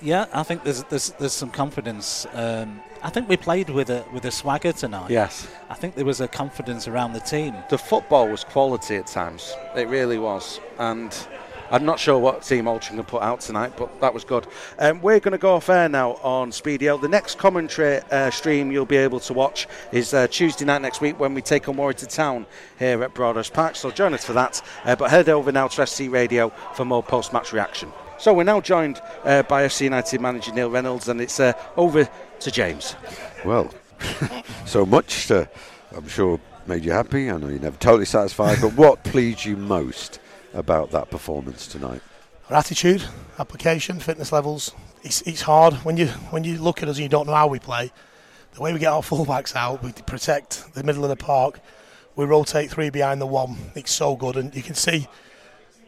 Yeah, 0.01 0.27
I 0.31 0.43
think 0.43 0.63
there's 0.63 0.83
there's, 0.83 1.09
there's 1.11 1.33
some 1.33 1.49
confidence. 1.49 2.27
Um, 2.33 2.81
I 3.05 3.09
think 3.11 3.29
we 3.29 3.37
played 3.37 3.69
with 3.69 3.91
a 3.91 4.03
with 4.11 4.25
a 4.25 4.31
swagger 4.31 4.71
tonight. 4.71 5.11
Yes. 5.11 5.47
I 5.69 5.75
think 5.75 5.93
there 5.93 6.05
was 6.05 6.21
a 6.21 6.27
confidence 6.27 6.87
around 6.87 7.13
the 7.13 7.19
team. 7.19 7.53
The 7.69 7.77
football 7.77 8.27
was 8.27 8.43
quality 8.43 8.95
at 8.95 9.05
times. 9.05 9.53
It 9.75 9.87
really 9.89 10.17
was. 10.17 10.59
And 10.79 11.15
I'm 11.69 11.85
not 11.85 11.99
sure 11.99 12.17
what 12.17 12.41
team 12.41 12.65
Altrincham 12.65 12.95
can 12.95 13.03
put 13.03 13.21
out 13.21 13.41
tonight, 13.41 13.73
but 13.77 14.01
that 14.01 14.11
was 14.11 14.23
good. 14.23 14.47
Um, 14.79 15.03
we're 15.03 15.19
going 15.19 15.33
to 15.33 15.37
go 15.37 15.53
off 15.53 15.69
air 15.69 15.87
now 15.87 16.13
on 16.23 16.49
Speedio. 16.49 16.99
The 16.99 17.07
next 17.07 17.37
commentary 17.37 18.01
uh, 18.09 18.31
stream 18.31 18.71
you'll 18.71 18.87
be 18.87 18.97
able 18.97 19.19
to 19.19 19.33
watch 19.33 19.67
is 19.91 20.11
uh, 20.15 20.25
Tuesday 20.27 20.65
night 20.65 20.81
next 20.81 20.99
week 20.99 21.19
when 21.19 21.35
we 21.35 21.43
take 21.43 21.69
on 21.69 21.77
Warrington 21.77 22.09
Town 22.09 22.47
here 22.79 23.03
at 23.03 23.13
Broadhurst 23.13 23.53
Park. 23.53 23.75
So 23.75 23.91
join 23.91 24.15
us 24.15 24.25
for 24.25 24.33
that. 24.33 24.63
Uh, 24.83 24.95
but 24.95 25.11
head 25.11 25.29
over 25.29 25.51
now 25.51 25.67
to 25.67 25.81
FC 25.83 26.11
Radio 26.11 26.49
for 26.73 26.85
more 26.85 27.03
post 27.03 27.33
match 27.33 27.53
reaction. 27.53 27.91
So 28.17 28.33
we're 28.33 28.43
now 28.43 28.61
joined 28.61 29.01
uh, 29.23 29.43
by 29.43 29.63
FC 29.63 29.81
United 29.81 30.21
manager 30.21 30.53
Neil 30.53 30.69
Reynolds, 30.69 31.09
and 31.09 31.19
it's 31.19 31.39
uh, 31.39 31.53
over 31.75 32.09
to 32.39 32.51
James. 32.51 32.95
Well, 33.43 33.73
so 34.65 34.85
much 34.85 35.27
to, 35.27 35.49
I'm 35.95 36.07
sure 36.07 36.39
made 36.65 36.85
you 36.85 36.91
happy. 36.91 37.29
I 37.29 37.37
know 37.37 37.47
you're 37.47 37.59
never 37.59 37.77
totally 37.77 38.05
satisfied, 38.05 38.59
but 38.61 38.73
what 38.73 39.03
pleased 39.03 39.45
you 39.45 39.57
most 39.57 40.19
about 40.53 40.91
that 40.91 41.11
performance 41.11 41.67
tonight? 41.67 42.01
our 42.49 42.57
attitude, 42.57 43.03
application, 43.39 43.99
fitness 43.99 44.31
levels. 44.31 44.71
It's, 45.03 45.21
it's 45.21 45.41
hard 45.41 45.73
when 45.75 45.97
you 45.97 46.07
when 46.31 46.43
you 46.43 46.57
look 46.57 46.83
at 46.83 46.89
us 46.89 46.97
and 46.97 47.03
you 47.03 47.09
don't 47.09 47.27
know 47.27 47.33
how 47.33 47.47
we 47.47 47.59
play. 47.59 47.91
The 48.53 48.61
way 48.61 48.71
we 48.71 48.79
get 48.79 48.91
our 48.91 49.01
fullbacks 49.01 49.55
out, 49.55 49.83
we 49.83 49.91
protect 49.91 50.73
the 50.73 50.83
middle 50.83 51.03
of 51.03 51.09
the 51.09 51.15
park. 51.15 51.59
We 52.15 52.25
rotate 52.25 52.71
three 52.71 52.89
behind 52.89 53.19
the 53.19 53.25
one. 53.25 53.57
It's 53.75 53.91
so 53.91 54.15
good, 54.15 54.37
and 54.37 54.55
you 54.55 54.63
can 54.63 54.75
see 54.75 55.07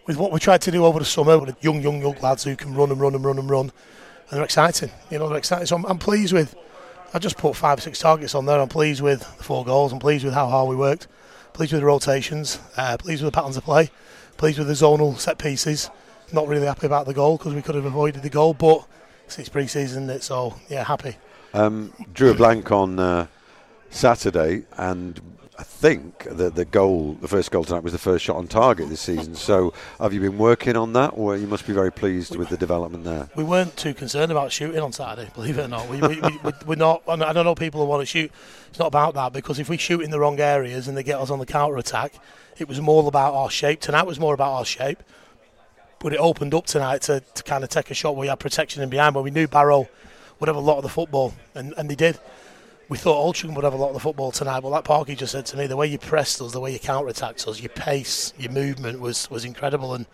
with 0.08 0.17
what 0.17 0.32
we 0.32 0.39
tried 0.39 0.62
to 0.62 0.72
do 0.72 0.86
over 0.86 1.00
the 1.00 1.06
summer 1.06 1.38
with 1.38 1.62
young, 1.63 1.82
young, 1.82 2.02
young 2.02 2.15
lads 2.22 2.46
who 2.46 2.56
can 2.56 2.74
run 2.74 2.89
and 2.91 3.00
run 3.00 3.13
and 3.13 3.24
run 3.24 3.38
and 3.38 3.50
run, 3.50 3.72
and 4.30 4.38
they're 4.38 4.43
exciting. 4.43 4.89
You 5.12 5.20
know, 5.20 5.28
they're 5.28 5.38
exciting. 5.38 5.67
So 5.67 5.76
I'm, 5.76 5.86
I'm 5.86 6.00
pleased 6.00 6.34
with. 6.34 6.56
I 7.13 7.20
just 7.20 7.38
put 7.38 7.56
five, 7.56 7.82
six 7.82 8.00
targets 8.00 8.36
on 8.36 8.46
there. 8.46 8.60
I'm 8.60 8.67
pleased 8.67 9.02
with 9.02 9.20
the 9.20 9.43
four 9.43 9.63
goals. 9.63 9.93
I'm 9.93 10.00
pleased 10.00 10.26
with 10.26 10.34
how 10.34 10.48
hard 10.48 10.70
we 10.70 10.76
worked. 10.76 11.08
Pleased 11.54 11.72
with 11.72 11.82
the 11.82 11.86
rotations. 11.86 12.60
Uh, 12.76 12.98
pleased 12.98 13.24
with 13.24 13.32
the 13.32 13.36
patterns 13.36 13.58
of 13.58 13.63
play. 13.63 13.89
Pleased 14.38 14.60
with 14.60 14.67
the 14.67 14.74
zonal 14.74 15.17
set 15.17 15.38
pieces. 15.38 15.89
Not 16.34 16.48
really 16.48 16.67
happy 16.67 16.86
about 16.86 17.06
the 17.06 17.13
goal 17.13 17.38
because 17.38 17.54
we 17.54 17.62
could 17.62 17.76
have 17.76 17.86
avoided 17.86 18.24
the 18.24 18.30
goal, 18.30 18.54
but 18.54 18.86
it's 19.38 19.50
pre-season, 19.50 20.04
isn't 20.04 20.15
it? 20.17 20.24
So 20.24 20.56
yeah, 20.70 20.84
happy. 20.84 21.15
Um, 21.54 21.93
drew 22.13 22.32
a 22.32 22.34
blank 22.34 22.72
on 22.72 23.00
uh, 23.00 23.28
Saturday, 23.89 24.65
and 24.78 25.20
I 25.60 25.63
think 25.63 26.28
the 26.30 26.52
the 26.52 26.65
goal, 26.65 27.17
the 27.20 27.28
first 27.28 27.50
goal 27.50 27.63
tonight, 27.63 27.82
was 27.84 27.93
the 27.93 28.00
first 28.00 28.24
shot 28.24 28.36
on 28.36 28.48
target 28.48 28.89
this 28.89 29.02
season. 29.02 29.34
So, 29.34 29.74
have 30.00 30.13
you 30.13 30.20
been 30.20 30.38
working 30.38 30.78
on 30.78 30.93
that, 30.93 31.13
or 31.15 31.36
you 31.36 31.48
must 31.48 31.65
be 31.65 31.74
very 31.74 31.91
pleased 31.91 32.36
with 32.36 32.50
the 32.50 32.58
development 32.58 33.06
there? 33.06 33.28
We 33.36 33.43
weren't 33.43 33.76
too 33.76 33.96
concerned 33.96 34.32
about 34.32 34.52
shooting 34.52 34.80
on 34.80 34.93
Saturday, 34.93 35.32
believe 35.34 35.58
it 35.58 35.63
or 35.63 35.67
not. 35.67 35.89
We, 35.89 36.00
we, 36.00 36.22
we, 36.22 36.52
we're 36.67 36.76
not. 36.76 37.02
I 37.08 37.34
don't 37.34 37.43
know 37.43 37.56
people 37.56 37.82
who 37.82 37.88
want 37.88 38.02
to 38.02 38.06
shoot. 38.06 38.32
It's 38.70 38.78
not 38.78 38.88
about 38.88 39.15
that 39.15 39.34
because 39.34 39.58
if 39.58 39.67
we 39.67 39.78
shoot 39.78 40.02
in 40.02 40.12
the 40.12 40.20
wrong 40.20 40.39
areas 40.39 40.88
and 40.88 40.96
they 40.96 41.04
get 41.04 41.20
us 41.20 41.32
on 41.32 41.39
the 41.39 41.46
counter 41.46 41.78
attack, 41.78 42.13
it 42.60 42.67
was 42.67 42.80
more 42.80 43.08
about 43.08 43.34
our 43.34 43.50
shape. 43.50 43.80
Tonight 43.80 44.06
was 44.06 44.20
more 44.20 44.36
about 44.36 44.54
our 44.54 44.65
shape, 44.65 45.02
but 46.00 46.13
it 46.13 46.20
opened 46.20 46.54
up 46.54 46.67
tonight 46.67 47.02
to, 47.04 47.22
to 47.34 47.43
kind 47.43 47.63
of 47.63 47.72
take 47.72 47.89
a 47.89 47.96
shot 47.96 48.15
where 48.15 48.22
we 48.22 48.28
had 48.28 48.39
protection 48.39 48.84
in 48.84 48.89
behind, 48.89 49.15
where 49.15 49.24
we 49.24 49.32
knew 49.32 49.48
Barrow 49.48 49.88
would 50.39 50.48
have 50.50 50.56
a 50.56 50.60
lot 50.60 50.78
of 50.78 50.84
the 50.84 50.89
football, 50.89 51.34
and, 51.56 51.74
and 51.78 51.89
they 51.89 51.96
did 51.96 52.20
we 52.89 52.97
thought 52.97 53.17
Altrincham 53.17 53.56
would 53.56 53.63
have 53.63 53.73
a 53.73 53.78
lot 53.78 53.89
of 53.89 53.93
the 53.93 54.00
football 54.00 54.32
tonight, 54.32 54.62
but 54.62 54.69
like 54.69 54.86
Parky 54.86 55.15
just 55.15 55.34
said 55.34 55.45
to 55.47 55.58
me, 55.58 55.67
the 55.67 55.76
way 55.76 55.88
you 55.88 55.97
pressed 55.97 56.41
us, 56.41 56.54
the 56.54 56.60
way 56.60 56.71
you 56.71 56.80
counter 56.80 57.10
attacked 57.10 57.47
us, 57.47 57.60
your 57.60 57.69
pace, 57.69 58.34
your 58.38 58.52
movement 58.52 59.00
was, 59.02 59.30
was 59.30 59.43
incredible. 59.43 59.93
And, 59.93 60.06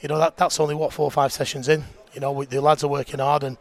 you 0.00 0.08
know, 0.08 0.18
that 0.18 0.36
that's 0.36 0.58
only, 0.58 0.74
what, 0.74 0.92
four 0.92 1.04
or 1.04 1.10
five 1.10 1.32
sessions 1.32 1.68
in. 1.68 1.84
You 2.14 2.20
know, 2.20 2.32
we, 2.32 2.46
the 2.46 2.60
lads 2.60 2.82
are 2.82 2.88
working 2.88 3.20
hard 3.20 3.44
and 3.44 3.56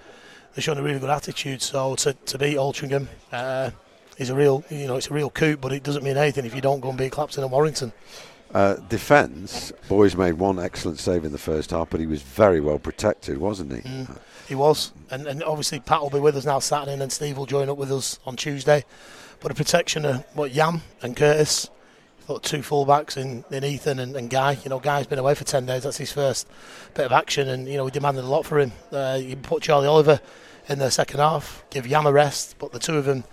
they're 0.54 0.64
showing 0.64 0.80
a 0.80 0.84
really 0.84 1.00
good 1.00 1.10
attitude. 1.10 1.62
So 1.62 1.96
to, 1.96 2.14
to 2.14 2.38
beat 2.38 2.58
Altrincham 2.58 3.08
uh, 3.32 3.70
is 4.18 4.30
a 4.30 4.36
real, 4.36 4.64
you 4.70 4.88
know, 4.88 4.96
it's 4.96 5.12
a 5.12 5.14
real 5.14 5.30
coup, 5.30 5.58
but 5.58 5.72
it 5.72 5.84
doesn't 5.84 6.04
mean 6.04 6.18
anything 6.18 6.46
if 6.46 6.56
you 6.56 6.62
don't 6.62 6.80
go 6.80 6.90
and 6.90 6.98
beat 6.98 7.12
Clapton 7.12 7.44
and 7.44 7.52
Warrington. 7.52 7.94
Uh, 8.54 8.76
defence, 8.88 9.74
Boys 9.90 10.16
made 10.16 10.34
one 10.34 10.60
excellent 10.60 10.98
save 10.98 11.26
in 11.26 11.32
the 11.34 11.38
first 11.38 11.72
half, 11.72 11.90
but 11.90 12.00
he 12.00 12.06
was 12.06 12.22
very 12.22 12.62
well 12.62 12.80
protected, 12.80 13.38
wasn't 13.38 13.74
he? 13.74 13.82
Mm. 13.82 14.18
He 14.48 14.56
was, 14.56 14.92
and, 15.10 15.28
and 15.28 15.44
obviously 15.44 15.80
Pat 15.80 16.02
will 16.02 16.10
be 16.10 16.20
with 16.20 16.36
us 16.36 16.46
now 16.46 16.60
Saturday, 16.60 16.94
and 16.94 17.02
then 17.02 17.10
Steve 17.10 17.38
will 17.38 17.46
join 17.46 17.70
up 17.70 17.78
with 17.78 17.92
us 17.92 18.20
on 18.26 18.36
Tuesday. 18.36 18.86
But 19.40 19.52
a 19.52 19.56
protection 19.56 20.06
of 20.06 20.26
what 20.34 20.54
Yam 20.54 20.82
and 21.02 21.16
Curtis, 21.16 21.70
thought 22.26 22.42
two 22.42 22.60
fullbacks 22.60 23.18
in, 23.18 23.46
in 23.52 23.64
Ethan 23.64 24.00
and, 24.00 24.16
and, 24.16 24.30
Guy. 24.30 24.58
You 24.64 24.70
know, 24.70 24.80
Guy's 24.80 25.06
been 25.06 25.20
away 25.20 25.36
for 25.36 25.44
ten 25.44 25.66
days. 25.66 25.84
That's 25.84 25.98
his 25.98 26.12
first 26.12 26.48
bit 26.96 27.06
of 27.06 27.12
action, 27.12 27.48
and 27.48 27.68
you 27.68 27.78
know 27.78 27.86
we 27.86 27.92
demanded 27.92 28.24
a 28.24 28.28
lot 28.28 28.46
for 28.46 28.60
him. 28.60 28.72
Uh, 28.92 29.20
you 29.22 29.36
put 29.36 29.62
Charlie 29.62 29.88
Oliver 29.88 30.20
in 30.68 30.80
the 30.80 30.90
second 30.90 31.20
half, 31.20 31.64
give 31.70 31.86
Yam 31.86 32.08
a 32.08 32.12
rest, 32.12 32.56
but 32.58 32.72
the 32.72 32.80
two 32.80 32.98
of 32.98 33.06
them, 33.06 33.24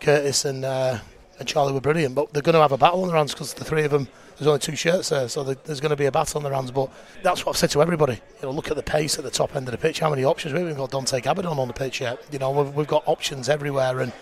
Curtis 0.00 0.44
and 0.44 0.64
uh, 0.64 0.98
and 1.38 1.46
Charlie, 1.46 1.72
were 1.72 1.80
brilliant. 1.80 2.14
But 2.14 2.32
they're 2.32 2.42
going 2.42 2.54
to 2.54 2.60
have 2.60 2.72
a 2.72 2.78
battle 2.78 3.02
on 3.02 3.08
their 3.08 3.16
hands 3.16 3.32
because 3.32 3.54
the 3.54 3.64
three 3.64 3.84
of 3.84 3.92
them 3.92 4.08
there's 4.40 4.48
only 4.48 4.58
two 4.58 4.74
shirts 4.74 5.10
there, 5.10 5.28
so 5.28 5.44
there's 5.44 5.80
going 5.80 5.90
to 5.90 5.96
be 5.96 6.06
a 6.06 6.10
battle 6.10 6.38
on 6.38 6.44
their 6.44 6.54
hands. 6.54 6.70
But 6.70 6.90
that's 7.22 7.44
what 7.44 7.52
I've 7.52 7.58
said 7.58 7.68
to 7.72 7.82
everybody. 7.82 8.14
You 8.14 8.48
know, 8.48 8.50
look 8.52 8.70
at 8.70 8.76
the 8.76 8.82
pace 8.82 9.18
at 9.18 9.24
the 9.24 9.30
top 9.30 9.54
end 9.54 9.68
of 9.68 9.72
the 9.72 9.78
pitch. 9.78 10.00
How 10.00 10.08
many 10.08 10.24
options? 10.24 10.54
We 10.54 10.60
haven't 10.60 10.78
got 10.78 10.90
Dante 10.90 11.20
Gabadon 11.20 11.58
on 11.58 11.68
the 11.68 11.74
pitch 11.74 12.00
yet. 12.00 12.24
You 12.32 12.38
know, 12.38 12.50
we've, 12.50 12.74
we've 12.74 12.86
got 12.86 13.02
options 13.04 13.50
everywhere, 13.50 14.00
and 14.00 14.14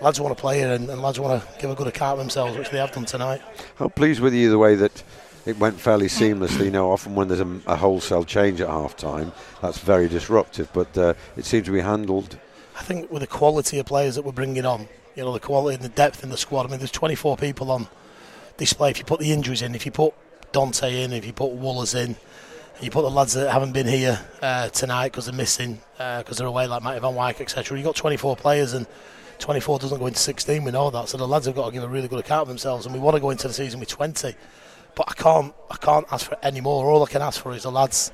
lads 0.00 0.20
want 0.20 0.36
to 0.36 0.40
play 0.40 0.58
here, 0.58 0.72
and, 0.72 0.88
and 0.88 1.02
lads 1.02 1.18
want 1.18 1.42
to 1.42 1.60
give 1.60 1.68
a 1.68 1.74
good 1.74 1.88
account 1.88 2.12
of 2.12 2.18
themselves, 2.18 2.56
which 2.56 2.70
they 2.70 2.78
have 2.78 2.92
done 2.92 3.06
tonight. 3.06 3.42
I'm 3.80 3.90
pleased 3.90 4.20
with 4.20 4.34
you 4.34 4.50
the 4.50 4.58
way 4.58 4.76
that 4.76 5.02
it 5.46 5.58
went 5.58 5.80
fairly 5.80 6.06
seamlessly. 6.06 6.66
You 6.66 6.70
know, 6.70 6.92
often 6.92 7.16
when 7.16 7.26
there's 7.26 7.40
a, 7.40 7.60
a 7.66 7.74
wholesale 7.74 8.22
change 8.22 8.60
at 8.60 8.68
half 8.68 8.96
time, 8.96 9.32
that's 9.60 9.78
very 9.78 10.08
disruptive, 10.08 10.70
but 10.72 10.96
uh, 10.96 11.14
it 11.36 11.44
seemed 11.44 11.64
to 11.64 11.72
be 11.72 11.80
handled. 11.80 12.38
I 12.78 12.82
think 12.82 13.10
with 13.10 13.22
the 13.22 13.26
quality 13.26 13.80
of 13.80 13.86
players 13.86 14.14
that 14.14 14.22
we're 14.22 14.30
bringing 14.30 14.64
on, 14.64 14.86
you 15.16 15.24
know, 15.24 15.32
the 15.32 15.40
quality 15.40 15.74
and 15.74 15.82
the 15.82 15.88
depth 15.88 16.22
in 16.22 16.30
the 16.30 16.36
squad. 16.36 16.66
I 16.66 16.68
mean, 16.68 16.78
there's 16.78 16.92
24 16.92 17.36
people 17.38 17.72
on 17.72 17.88
display. 18.56 18.90
If 18.90 18.98
you 18.98 19.04
put 19.04 19.20
the 19.20 19.32
injuries 19.32 19.62
in, 19.62 19.74
if 19.74 19.86
you 19.86 19.92
put 19.92 20.14
Dante 20.52 21.02
in, 21.02 21.12
if 21.12 21.26
you 21.26 21.32
put 21.32 21.52
Woollers 21.52 21.94
in, 21.94 22.16
you 22.80 22.90
put 22.90 23.02
the 23.02 23.10
lads 23.10 23.32
that 23.34 23.50
haven't 23.50 23.72
been 23.72 23.86
here 23.86 24.20
uh, 24.42 24.68
tonight 24.68 25.12
because 25.12 25.26
they're 25.26 25.34
missing, 25.34 25.80
because 25.96 26.24
uh, 26.28 26.34
they're 26.34 26.46
away, 26.46 26.66
like 26.66 26.82
Matty 26.82 27.00
Van 27.00 27.14
Wyk, 27.14 27.40
etc. 27.40 27.76
You've 27.76 27.86
got 27.86 27.96
24 27.96 28.36
players 28.36 28.74
and 28.74 28.86
24 29.38 29.78
doesn't 29.78 29.98
go 29.98 30.06
into 30.06 30.18
16, 30.18 30.64
we 30.64 30.70
know 30.70 30.90
that. 30.90 31.08
So 31.08 31.18
the 31.18 31.28
lads 31.28 31.46
have 31.46 31.54
got 31.54 31.66
to 31.66 31.72
give 31.72 31.82
a 31.82 31.88
really 31.88 32.08
good 32.08 32.18
account 32.18 32.42
of 32.42 32.48
themselves, 32.48 32.86
and 32.86 32.94
we 32.94 33.00
want 33.00 33.16
to 33.16 33.20
go 33.20 33.30
into 33.30 33.48
the 33.48 33.54
season 33.54 33.80
with 33.80 33.88
20. 33.88 34.34
But 34.94 35.10
I 35.10 35.14
can't, 35.14 35.54
I 35.70 35.76
can't 35.76 36.06
ask 36.10 36.26
for 36.26 36.38
any 36.42 36.60
more. 36.60 36.86
All 36.90 37.02
I 37.02 37.08
can 37.08 37.22
ask 37.22 37.40
for 37.42 37.54
is 37.54 37.64
the 37.64 37.70
lads 37.70 38.12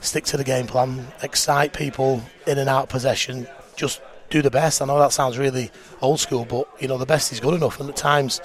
stick 0.00 0.24
to 0.24 0.36
the 0.36 0.44
game 0.44 0.66
plan, 0.66 1.08
excite 1.22 1.72
people 1.72 2.22
in 2.46 2.58
and 2.58 2.68
out 2.68 2.84
of 2.84 2.88
possession, 2.88 3.48
just 3.76 4.00
do 4.30 4.42
the 4.42 4.50
best. 4.50 4.82
I 4.82 4.86
know 4.86 4.98
that 4.98 5.12
sounds 5.12 5.38
really 5.38 5.70
old 6.00 6.20
school, 6.20 6.44
but 6.44 6.68
you 6.80 6.88
know 6.88 6.98
the 6.98 7.06
best 7.06 7.32
is 7.32 7.40
good 7.40 7.54
enough, 7.54 7.80
and 7.80 7.88
at 7.88 7.96
times 7.96 8.40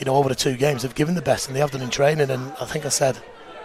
you 0.00 0.06
know, 0.06 0.16
over 0.16 0.30
the 0.30 0.34
two 0.34 0.56
games, 0.56 0.82
they've 0.82 0.94
given 0.94 1.14
the 1.14 1.22
best, 1.22 1.46
and 1.46 1.54
they 1.54 1.60
have 1.60 1.70
done 1.70 1.82
in 1.82 1.90
training. 1.90 2.30
And 2.30 2.52
I 2.58 2.64
think 2.64 2.86
I 2.86 2.88
said, 2.88 3.16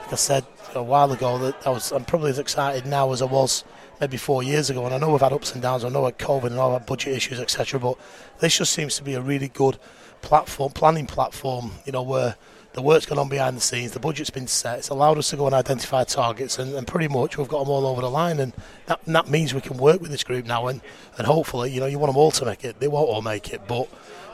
like 0.02 0.12
I 0.12 0.18
said 0.18 0.46
a 0.76 0.84
while 0.84 1.12
ago 1.14 1.38
that 1.38 1.56
I 1.66 1.70
was, 1.70 1.94
I'm 1.94 2.04
probably 2.04 2.30
as 2.30 2.40
excited 2.40 2.86
now 2.86 3.14
as 3.14 3.22
I 3.22 3.26
was 3.26 3.64
maybe 4.02 4.18
four 4.18 4.44
years 4.44 4.70
ago. 4.70 4.86
And 4.86 4.94
I 4.94 4.98
know 4.98 5.12
we've 5.12 5.22
had 5.22 5.32
ups 5.32 5.54
and 5.54 5.62
downs. 5.62 5.86
I 5.86 5.90
know 5.90 6.02
we 6.02 6.08
had 6.08 6.20
COVID 6.20 6.48
and 6.48 6.60
all 6.60 6.74
that 6.74 6.86
budget 6.86 7.16
issues, 7.16 7.40
etc. 7.40 7.80
But 7.80 7.98
this 8.40 8.58
just 8.58 8.74
seems 8.74 8.98
to 8.98 9.04
be 9.04 9.14
a 9.14 9.22
really 9.22 9.48
good 9.48 9.78
platform, 10.22 10.74
planning 10.74 11.08
platform. 11.08 11.72
You 11.86 11.94
know, 11.94 12.04
where 12.04 12.36
the 12.74 12.82
work's 12.82 13.06
gone 13.06 13.18
on 13.18 13.30
behind 13.30 13.56
the 13.56 13.62
scenes, 13.62 13.94
the 13.94 14.02
budget's 14.02 14.30
been 14.30 14.48
set. 14.48 14.80
It's 14.80 14.90
allowed 14.90 15.18
us 15.18 15.30
to 15.30 15.38
go 15.38 15.46
and 15.46 15.56
identify 15.56 16.04
targets, 16.04 16.60
and, 16.60 16.76
and 16.76 16.86
pretty 16.86 17.08
much 17.08 17.38
we've 17.38 17.48
got 17.48 17.60
them 17.60 17.70
all 17.70 17.88
over 17.88 18.02
the 18.02 18.10
line. 18.10 18.42
And 18.42 18.52
that, 18.88 19.00
and 19.06 19.16
that 19.16 19.30
means 19.30 19.54
we 19.54 19.62
can 19.62 19.78
work 19.78 20.02
with 20.02 20.12
this 20.12 20.26
group 20.26 20.46
now. 20.46 20.68
And, 20.68 20.82
and 21.18 21.26
hopefully, 21.26 21.72
you 21.72 21.80
know, 21.80 21.86
you 21.86 21.98
want 21.98 22.12
them 22.12 22.18
all 22.18 22.32
to 22.32 22.44
make 22.44 22.66
it. 22.66 22.82
They 22.82 22.90
won't 22.90 23.08
all 23.08 23.22
make 23.22 23.54
it, 23.54 23.62
but 23.70 23.88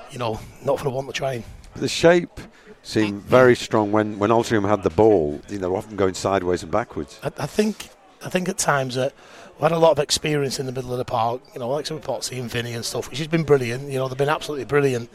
you 0.10 0.18
know, 0.18 0.40
not 0.66 0.80
for 0.80 0.86
the 0.86 0.90
want 0.90 1.08
to 1.08 1.14
train. 1.14 1.44
The 1.75 1.88
shape 1.88 2.39
seemed 2.84 3.21
very 3.23 3.55
strong 3.55 3.91
when 3.91 4.19
when 4.19 4.29
Altrincham 4.29 4.67
had 4.67 4.84
the 4.84 4.89
ball. 4.89 5.41
You 5.49 5.60
know, 5.60 5.75
often 5.75 5.95
going 5.95 6.13
sideways 6.13 6.63
and 6.63 6.71
backwards. 6.71 7.19
I, 7.23 7.31
I 7.38 7.45
think 7.45 7.89
I 8.23 8.29
think 8.29 8.49
at 8.49 8.57
times 8.57 8.95
that 8.95 9.13
we 9.57 9.63
had 9.63 9.71
a 9.71 9.79
lot 9.79 9.91
of 9.91 9.99
experience 9.99 10.60
in 10.60 10.65
the 10.65 10.71
middle 10.71 10.91
of 10.91 10.97
the 10.97 11.05
park. 11.05 11.41
You 11.53 11.60
know, 11.60 11.69
like 11.69 11.86
some 11.86 11.99
Potsy 11.99 12.39
and 12.39 12.49
Vinny 12.49 12.73
and 12.73 12.84
stuff, 12.84 13.10
which 13.10 13.19
has 13.19 13.27
been 13.27 13.43
brilliant. 13.43 13.89
You 13.91 13.99
know, 13.99 14.07
they've 14.07 14.17
been 14.17 14.29
absolutely 14.29 14.65
brilliant. 14.65 15.10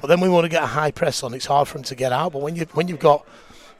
But 0.00 0.08
then 0.08 0.20
we 0.20 0.28
want 0.28 0.44
to 0.44 0.48
get 0.48 0.62
a 0.62 0.66
high 0.66 0.90
press 0.90 1.22
on. 1.22 1.34
It's 1.34 1.46
hard 1.46 1.68
for 1.68 1.74
them 1.74 1.84
to 1.84 1.94
get 1.94 2.12
out. 2.12 2.32
But 2.32 2.42
when 2.42 2.56
you 2.56 2.66
when 2.72 2.88
you've 2.88 2.98
got 2.98 3.26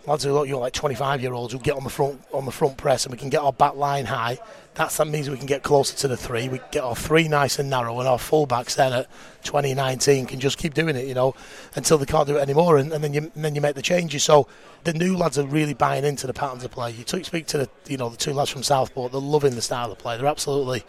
lads 0.06 0.24
who 0.24 0.32
look, 0.32 0.46
you 0.46 0.54
know, 0.54 0.60
like 0.60 0.72
25 0.72 1.22
year 1.22 1.32
olds 1.32 1.52
who 1.52 1.58
get 1.58 1.76
on 1.76 1.84
the 1.84 1.90
front 1.90 2.20
on 2.32 2.44
the 2.44 2.50
front 2.50 2.76
press 2.76 3.04
and 3.04 3.12
we 3.12 3.18
can 3.18 3.30
get 3.30 3.40
our 3.40 3.52
back 3.52 3.76
line 3.76 4.06
high. 4.06 4.38
That's, 4.74 4.96
that 4.96 5.06
means 5.06 5.28
we 5.28 5.36
can 5.36 5.46
get 5.46 5.62
closer 5.62 5.94
to 5.98 6.08
the 6.08 6.16
three. 6.16 6.48
We 6.48 6.58
get 6.70 6.82
our 6.82 6.96
three 6.96 7.28
nice 7.28 7.58
and 7.58 7.68
narrow, 7.68 7.98
and 7.98 8.08
our 8.08 8.16
fullbacks 8.16 8.74
then 8.74 8.94
at 8.94 9.06
2019 9.44 10.24
can 10.24 10.40
just 10.40 10.56
keep 10.56 10.72
doing 10.72 10.96
it, 10.96 11.06
you 11.06 11.12
know, 11.12 11.34
until 11.76 11.98
they 11.98 12.06
can't 12.06 12.26
do 12.26 12.38
it 12.38 12.40
anymore, 12.40 12.78
and, 12.78 12.90
and 12.90 13.04
then 13.04 13.12
you 13.12 13.30
and 13.34 13.44
then 13.44 13.54
you 13.54 13.60
make 13.60 13.74
the 13.74 13.82
changes. 13.82 14.24
So 14.24 14.48
the 14.84 14.94
new 14.94 15.14
lads 15.14 15.38
are 15.38 15.46
really 15.46 15.74
buying 15.74 16.06
into 16.06 16.26
the 16.26 16.32
patterns 16.32 16.64
of 16.64 16.70
play. 16.70 16.90
You 16.90 17.04
speak 17.06 17.46
to 17.48 17.58
the 17.58 17.68
you 17.86 17.98
know 17.98 18.08
the 18.08 18.16
two 18.16 18.32
lads 18.32 18.48
from 18.48 18.62
Southport, 18.62 19.12
they're 19.12 19.20
loving 19.20 19.56
the 19.56 19.62
style 19.62 19.92
of 19.92 19.98
play. 19.98 20.16
They're 20.16 20.26
absolutely 20.26 20.84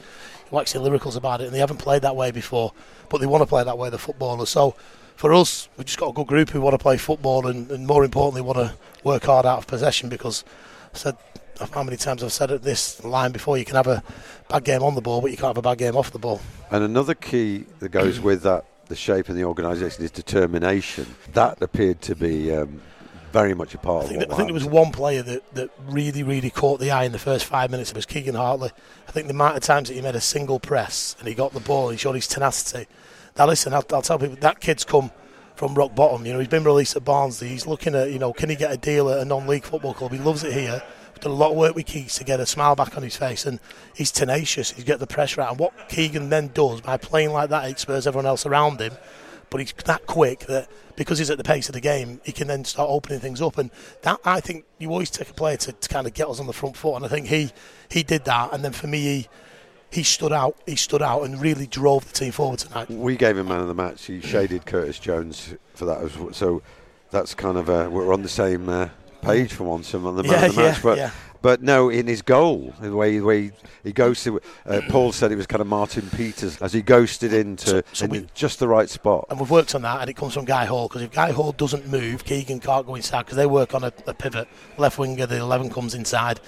waxing 0.49 0.82
lyricals 0.82 1.17
about 1.17 1.41
it, 1.41 1.45
and 1.45 1.54
they 1.54 1.60
haven't 1.60 1.78
played 1.78 2.04
that 2.04 2.15
way 2.15 2.32
before, 2.32 2.71
but 3.10 3.19
they 3.19 3.28
want 3.28 3.41
to 3.41 3.47
play 3.47 3.65
that 3.65 3.78
way. 3.78 3.89
The 3.89 3.97
footballers, 3.97 4.47
so 4.47 4.76
for 5.24 5.34
us, 5.34 5.70
we've 5.78 5.86
just 5.86 5.98
got 5.98 6.10
a 6.10 6.12
good 6.12 6.28
group 6.28 6.50
who 6.50 6.60
want 6.60 6.74
to 6.74 6.78
play 6.78 6.98
football 6.98 7.48
and, 7.48 7.72
and 7.72 7.88
more 7.88 8.04
importantly, 8.04 8.42
want 8.42 8.58
to 8.58 8.76
work 9.06 9.24
hard 9.24 9.46
out 9.46 9.58
of 9.58 9.66
possession 9.68 10.10
because 10.10 10.44
I 10.94 10.98
said 10.98 11.18
how 11.72 11.82
many 11.82 11.96
times 11.96 12.26
I've 12.26 12.34
said 12.34 12.52
at 12.52 12.64
this 12.64 13.02
line 13.06 13.32
before 13.32 13.58
you 13.58 13.64
can 13.64 13.78
have 13.78 13.88
a 13.88 14.04
bad 14.50 14.66
game 14.66 14.84
on 14.84 14.96
the 14.96 15.02
ball, 15.02 15.22
but 15.22 15.32
you 15.32 15.38
can't 15.38 15.56
have 15.56 15.58
a 15.58 15.62
bad 15.62 15.78
game 15.78 15.96
off 15.96 16.12
the 16.12 16.20
ball. 16.20 16.42
And 16.72 16.84
another 16.84 17.14
key 17.14 17.64
that 17.80 17.88
goes 17.88 18.20
with 18.20 18.44
that, 18.44 18.66
the 18.90 18.98
shape 18.98 19.30
and 19.30 19.38
the 19.38 19.46
organisation, 19.46 20.04
is 20.04 20.12
determination. 20.12 21.06
That 21.32 21.62
appeared 21.62 22.02
to 22.02 22.16
be 22.16 22.54
um, 22.54 22.82
very 23.32 23.54
much 23.54 23.74
a 23.74 23.78
part 23.78 24.04
I 24.04 24.08
think, 24.10 24.24
of 24.24 24.28
that, 24.28 24.34
I 24.34 24.36
think 24.36 24.48
there 24.50 24.54
was 24.54 24.66
one 24.66 24.92
player 24.92 25.24
that, 25.24 25.56
that 25.56 25.70
really, 25.88 26.24
really 26.24 26.50
caught 26.50 26.82
the 26.82 26.92
eye 26.92 27.06
in 27.06 27.14
the 27.14 27.18
first 27.18 27.46
five 27.46 27.72
minutes. 27.72 27.92
It 27.92 27.96
was 27.96 28.06
Keegan 28.06 28.36
Hartley. 28.36 28.72
I 29.08 29.12
think 29.14 29.28
the 29.28 29.34
amount 29.34 29.56
of 29.56 29.64
times 29.64 29.88
that 29.88 29.96
he 29.96 30.02
made 30.02 30.16
a 30.16 30.22
single 30.22 30.60
press 30.60 31.16
and 31.20 31.30
he 31.30 31.34
got 31.34 31.54
the 31.54 31.62
ball, 31.62 31.92
he 31.92 31.98
showed 31.98 32.16
his 32.16 32.28
tenacity. 32.28 32.88
Now, 33.38 33.48
listen, 33.48 33.74
I'll, 33.74 33.86
I'll 33.91 34.02
tell 34.02 34.19
people 34.19 34.38
that 34.41 34.60
kid's 34.60 34.84
come 34.84 35.12
from 35.56 35.76
rock 35.76 35.96
bottom. 35.96 36.26
You 36.26 36.34
know, 36.34 36.39
he's 36.39 36.48
been 36.48 36.63
released 36.63 36.96
at 36.96 37.04
Barnsley. 37.04 37.48
He's 37.48 37.67
looking 37.67 37.96
at, 37.96 38.12
you 38.12 38.19
know, 38.19 38.34
can 38.34 38.50
he 38.50 38.56
get 38.56 38.72
a 38.72 38.78
deal 38.78 39.10
at 39.10 39.19
a 39.19 39.26
non-league 39.26 39.63
football 39.63 39.93
club? 39.93 40.12
He 40.12 40.19
loves 40.19 40.43
it 40.43 40.54
here. 40.54 40.84
We've 41.13 41.19
done 41.19 41.32
a 41.32 41.36
lot 41.36 41.52
of 41.52 41.58
work 41.58 41.76
with 41.76 41.86
Keys 41.86 42.15
to 42.15 42.24
get 42.24 42.39
a 42.39 42.46
smile 42.46 42.76
back 42.76 42.98
on 42.98 43.04
his 43.04 43.15
face, 43.15 43.46
and 43.46 43.60
he's 43.96 44.12
tenacious. 44.12 44.72
He's 44.72 44.84
got 44.84 45.00
the 45.00 45.08
pressure 45.08 45.41
out. 45.41 45.52
And 45.52 45.60
what 45.60 45.89
Keegan 45.89 46.30
then 46.30 46.50
does 46.54 46.82
by 46.82 46.98
playing 46.98 47.32
like 47.32 47.50
that, 47.50 47.69
it 47.69 47.80
spurs 47.80 48.08
everyone 48.08 48.26
else 48.26 48.46
around 48.46 48.82
him. 48.82 48.93
but 49.54 49.60
he's 49.60 49.72
that 49.86 50.08
quick 50.08 50.39
that 50.48 50.67
because 50.96 51.19
he's 51.19 51.30
at 51.30 51.38
the 51.38 51.43
pace 51.43 51.69
of 51.69 51.74
the 51.74 51.80
game, 51.80 52.19
he 52.26 52.32
can 52.32 52.48
then 52.48 52.65
start 52.65 52.89
opening 52.89 53.19
things 53.19 53.39
up. 53.39 53.60
And 53.60 53.69
that 54.02 54.19
I 54.26 54.39
think 54.39 54.65
you 54.80 54.89
always 54.89 55.12
take 55.12 55.30
a 55.30 55.34
player 55.34 55.58
to, 55.58 55.72
to 55.72 55.89
kind 55.89 56.08
of 56.08 56.15
get 56.15 56.28
us 56.28 56.39
on 56.39 56.48
the 56.48 56.54
front 56.54 56.76
foot, 56.76 56.96
and 56.96 57.06
I 57.06 57.08
think 57.08 57.28
he 57.28 57.52
he 57.88 58.02
did 58.02 58.26
that. 58.26 58.52
And 58.52 58.65
then 58.65 58.72
for 58.72 58.88
me, 58.88 59.02
he 59.02 59.28
he 59.93 60.03
stood 60.03 60.34
out. 60.34 60.58
He 60.65 60.75
stood 60.75 61.01
out 61.01 61.23
and 61.23 61.39
really 61.41 61.67
drove 61.67 62.06
the 62.08 62.13
team 62.13 62.32
forward 62.32 62.60
tonight. 62.60 62.89
We 62.89 63.15
gave 63.15 63.38
him 63.38 63.47
man 63.47 63.62
of 63.62 63.67
the 63.67 63.73
match. 63.75 64.06
He 64.06 64.21
shaded 64.21 64.65
Curtis 64.65 64.99
Jones 64.99 65.53
for 65.75 65.86
that, 65.86 66.01
as 66.01 66.17
well. 66.17 66.34
so 66.34 66.62
that's 67.12 67.34
kind 67.36 67.58
of 67.58 67.69
uh, 67.69 67.89
we're 67.91 68.12
on 68.13 68.23
the 68.23 68.29
same 68.29 68.67
uh, 68.69 68.89
page 69.21 69.53
for 69.53 69.63
once 69.65 69.93
on 69.93 70.03
the 70.15 70.23
man 70.23 70.32
Yeah, 70.32 70.45
of 70.47 70.56
the 70.56 70.62
match. 70.62 70.75
yeah, 70.77 70.82
but 70.84 70.97
yeah. 70.97 71.12
but 71.43 71.62
no, 71.62 71.89
in 71.89 72.08
his 72.08 72.21
goal, 72.23 72.73
the 72.82 72.95
way, 72.95 73.19
the 73.19 73.25
way 73.25 73.51
he 73.84 73.91
ghosted. 73.91 74.39
Uh, 74.65 74.82
Paul 74.89 75.12
said 75.12 75.32
it 75.32 75.36
was 75.36 75.45
kind 75.45 75.62
of 75.62 75.67
Martin 75.67 76.10
Peters 76.15 76.60
as 76.62 76.73
he 76.73 76.82
ghosted 76.82 77.32
into 77.34 77.67
So- 77.69 77.82
so 77.93 78.06
in 78.06 78.12
we- 78.12 78.27
just 78.34 78.58
the 78.60 78.67
right 78.67 78.89
spot. 78.89 79.27
and 79.29 79.39
we've 79.39 79.51
worked 79.51 79.75
on 79.75 79.84
that, 79.84 80.01
and 80.01 80.10
it 80.10 80.15
comes 80.15 80.34
from 80.34 80.45
Guy 80.45 80.65
Hall 80.65 80.88
because 80.88 81.03
if 81.03 81.12
Guy 81.12 81.32
Hall 81.34 81.51
doesn't 81.51 81.88
move, 81.88 82.23
Keegan 82.25 82.60
can't 82.62 82.88
go 82.88 82.95
inside 82.95 83.23
because 83.23 83.38
they 83.38 83.45
work 83.45 83.75
on 83.75 83.84
a, 83.84 83.93
a 84.08 84.13
pivot. 84.13 84.47
Left 84.77 84.97
winger, 84.97 85.25
the 85.27 85.38
11 85.38 85.69
comes 85.69 85.93
inside. 85.93 86.39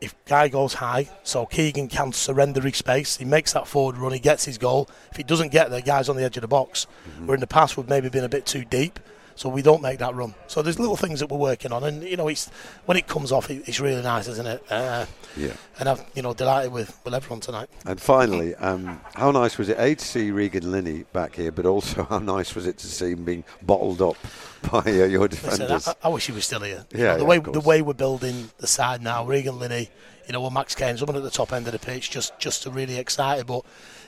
If 0.00 0.14
Guy 0.26 0.48
goes 0.48 0.74
high, 0.74 1.08
so 1.24 1.46
Keegan 1.46 1.88
can 1.88 2.12
surrender 2.12 2.60
his 2.60 2.76
space, 2.76 3.16
he 3.16 3.24
makes 3.24 3.52
that 3.52 3.66
forward 3.66 3.96
run, 3.96 4.12
he 4.12 4.20
gets 4.20 4.44
his 4.44 4.56
goal. 4.56 4.88
If 5.10 5.16
he 5.16 5.24
doesn't 5.24 5.50
get 5.50 5.70
there, 5.70 5.80
Guy's 5.80 6.08
on 6.08 6.16
the 6.16 6.22
edge 6.22 6.36
of 6.36 6.42
the 6.42 6.48
box. 6.48 6.86
Mm-hmm. 7.10 7.26
Where 7.26 7.34
in 7.34 7.40
the 7.40 7.48
past 7.48 7.76
we've 7.76 7.88
maybe 7.88 8.08
been 8.08 8.24
a 8.24 8.28
bit 8.28 8.46
too 8.46 8.64
deep, 8.64 9.00
so 9.38 9.48
we 9.48 9.62
don't 9.62 9.80
make 9.80 10.00
that 10.00 10.14
run. 10.14 10.34
So 10.48 10.62
there's 10.62 10.78
little 10.80 10.96
things 10.96 11.20
that 11.20 11.30
we're 11.30 11.38
working 11.38 11.72
on, 11.72 11.84
and 11.84 12.02
you 12.02 12.16
know, 12.16 12.26
it's 12.28 12.48
when 12.86 12.96
it 12.96 13.06
comes 13.06 13.30
off, 13.30 13.48
it, 13.50 13.68
it's 13.68 13.78
really 13.80 14.02
nice, 14.02 14.26
isn't 14.26 14.46
it? 14.46 14.62
Uh, 14.68 15.06
Yeah. 15.36 15.52
and 15.78 15.88
I'm 15.88 15.98
you 16.14 16.22
know 16.22 16.34
delighted 16.34 16.72
with, 16.72 16.98
with 17.04 17.14
everyone 17.14 17.40
tonight. 17.40 17.68
And 17.86 18.00
finally, 18.00 18.54
um, 18.56 19.00
how 19.14 19.30
nice 19.30 19.56
was 19.56 19.68
it, 19.68 19.78
A, 19.78 19.94
to 19.94 20.04
see 20.04 20.30
Regan 20.32 20.70
Linney 20.72 21.04
back 21.12 21.36
here, 21.36 21.52
but 21.52 21.66
also 21.66 22.02
how 22.10 22.18
nice 22.18 22.54
was 22.54 22.66
it 22.66 22.78
to 22.78 22.86
see 22.88 23.12
him 23.12 23.24
being 23.24 23.44
bottled 23.62 24.02
up 24.02 24.16
by 24.72 24.80
uh, 24.80 25.04
your 25.04 25.28
Listen. 25.28 25.70
I, 25.70 25.94
I 26.02 26.08
wish 26.08 26.26
he 26.26 26.32
was 26.32 26.44
still 26.44 26.60
here. 26.60 26.84
You 26.92 27.00
Yeah, 27.00 27.12
know, 27.12 27.18
the 27.18 27.22
yeah, 27.22 27.28
way 27.28 27.38
the 27.38 27.60
way 27.60 27.82
we're 27.82 27.94
building 27.94 28.50
the 28.58 28.66
side 28.66 29.02
now, 29.02 29.24
Regan 29.24 29.58
Linney, 29.60 29.88
you 30.26 30.32
know, 30.32 30.42
with 30.42 30.52
Max 30.52 30.74
Kane, 30.74 30.96
someone 30.96 31.16
at 31.16 31.22
the 31.22 31.30
top 31.30 31.52
end 31.52 31.66
of 31.66 31.72
the 31.72 31.78
pitch, 31.78 32.10
just 32.10 32.36
just 32.40 32.64
to 32.64 32.70
really 32.70 32.96
excited. 32.98 33.46
But 33.46 33.62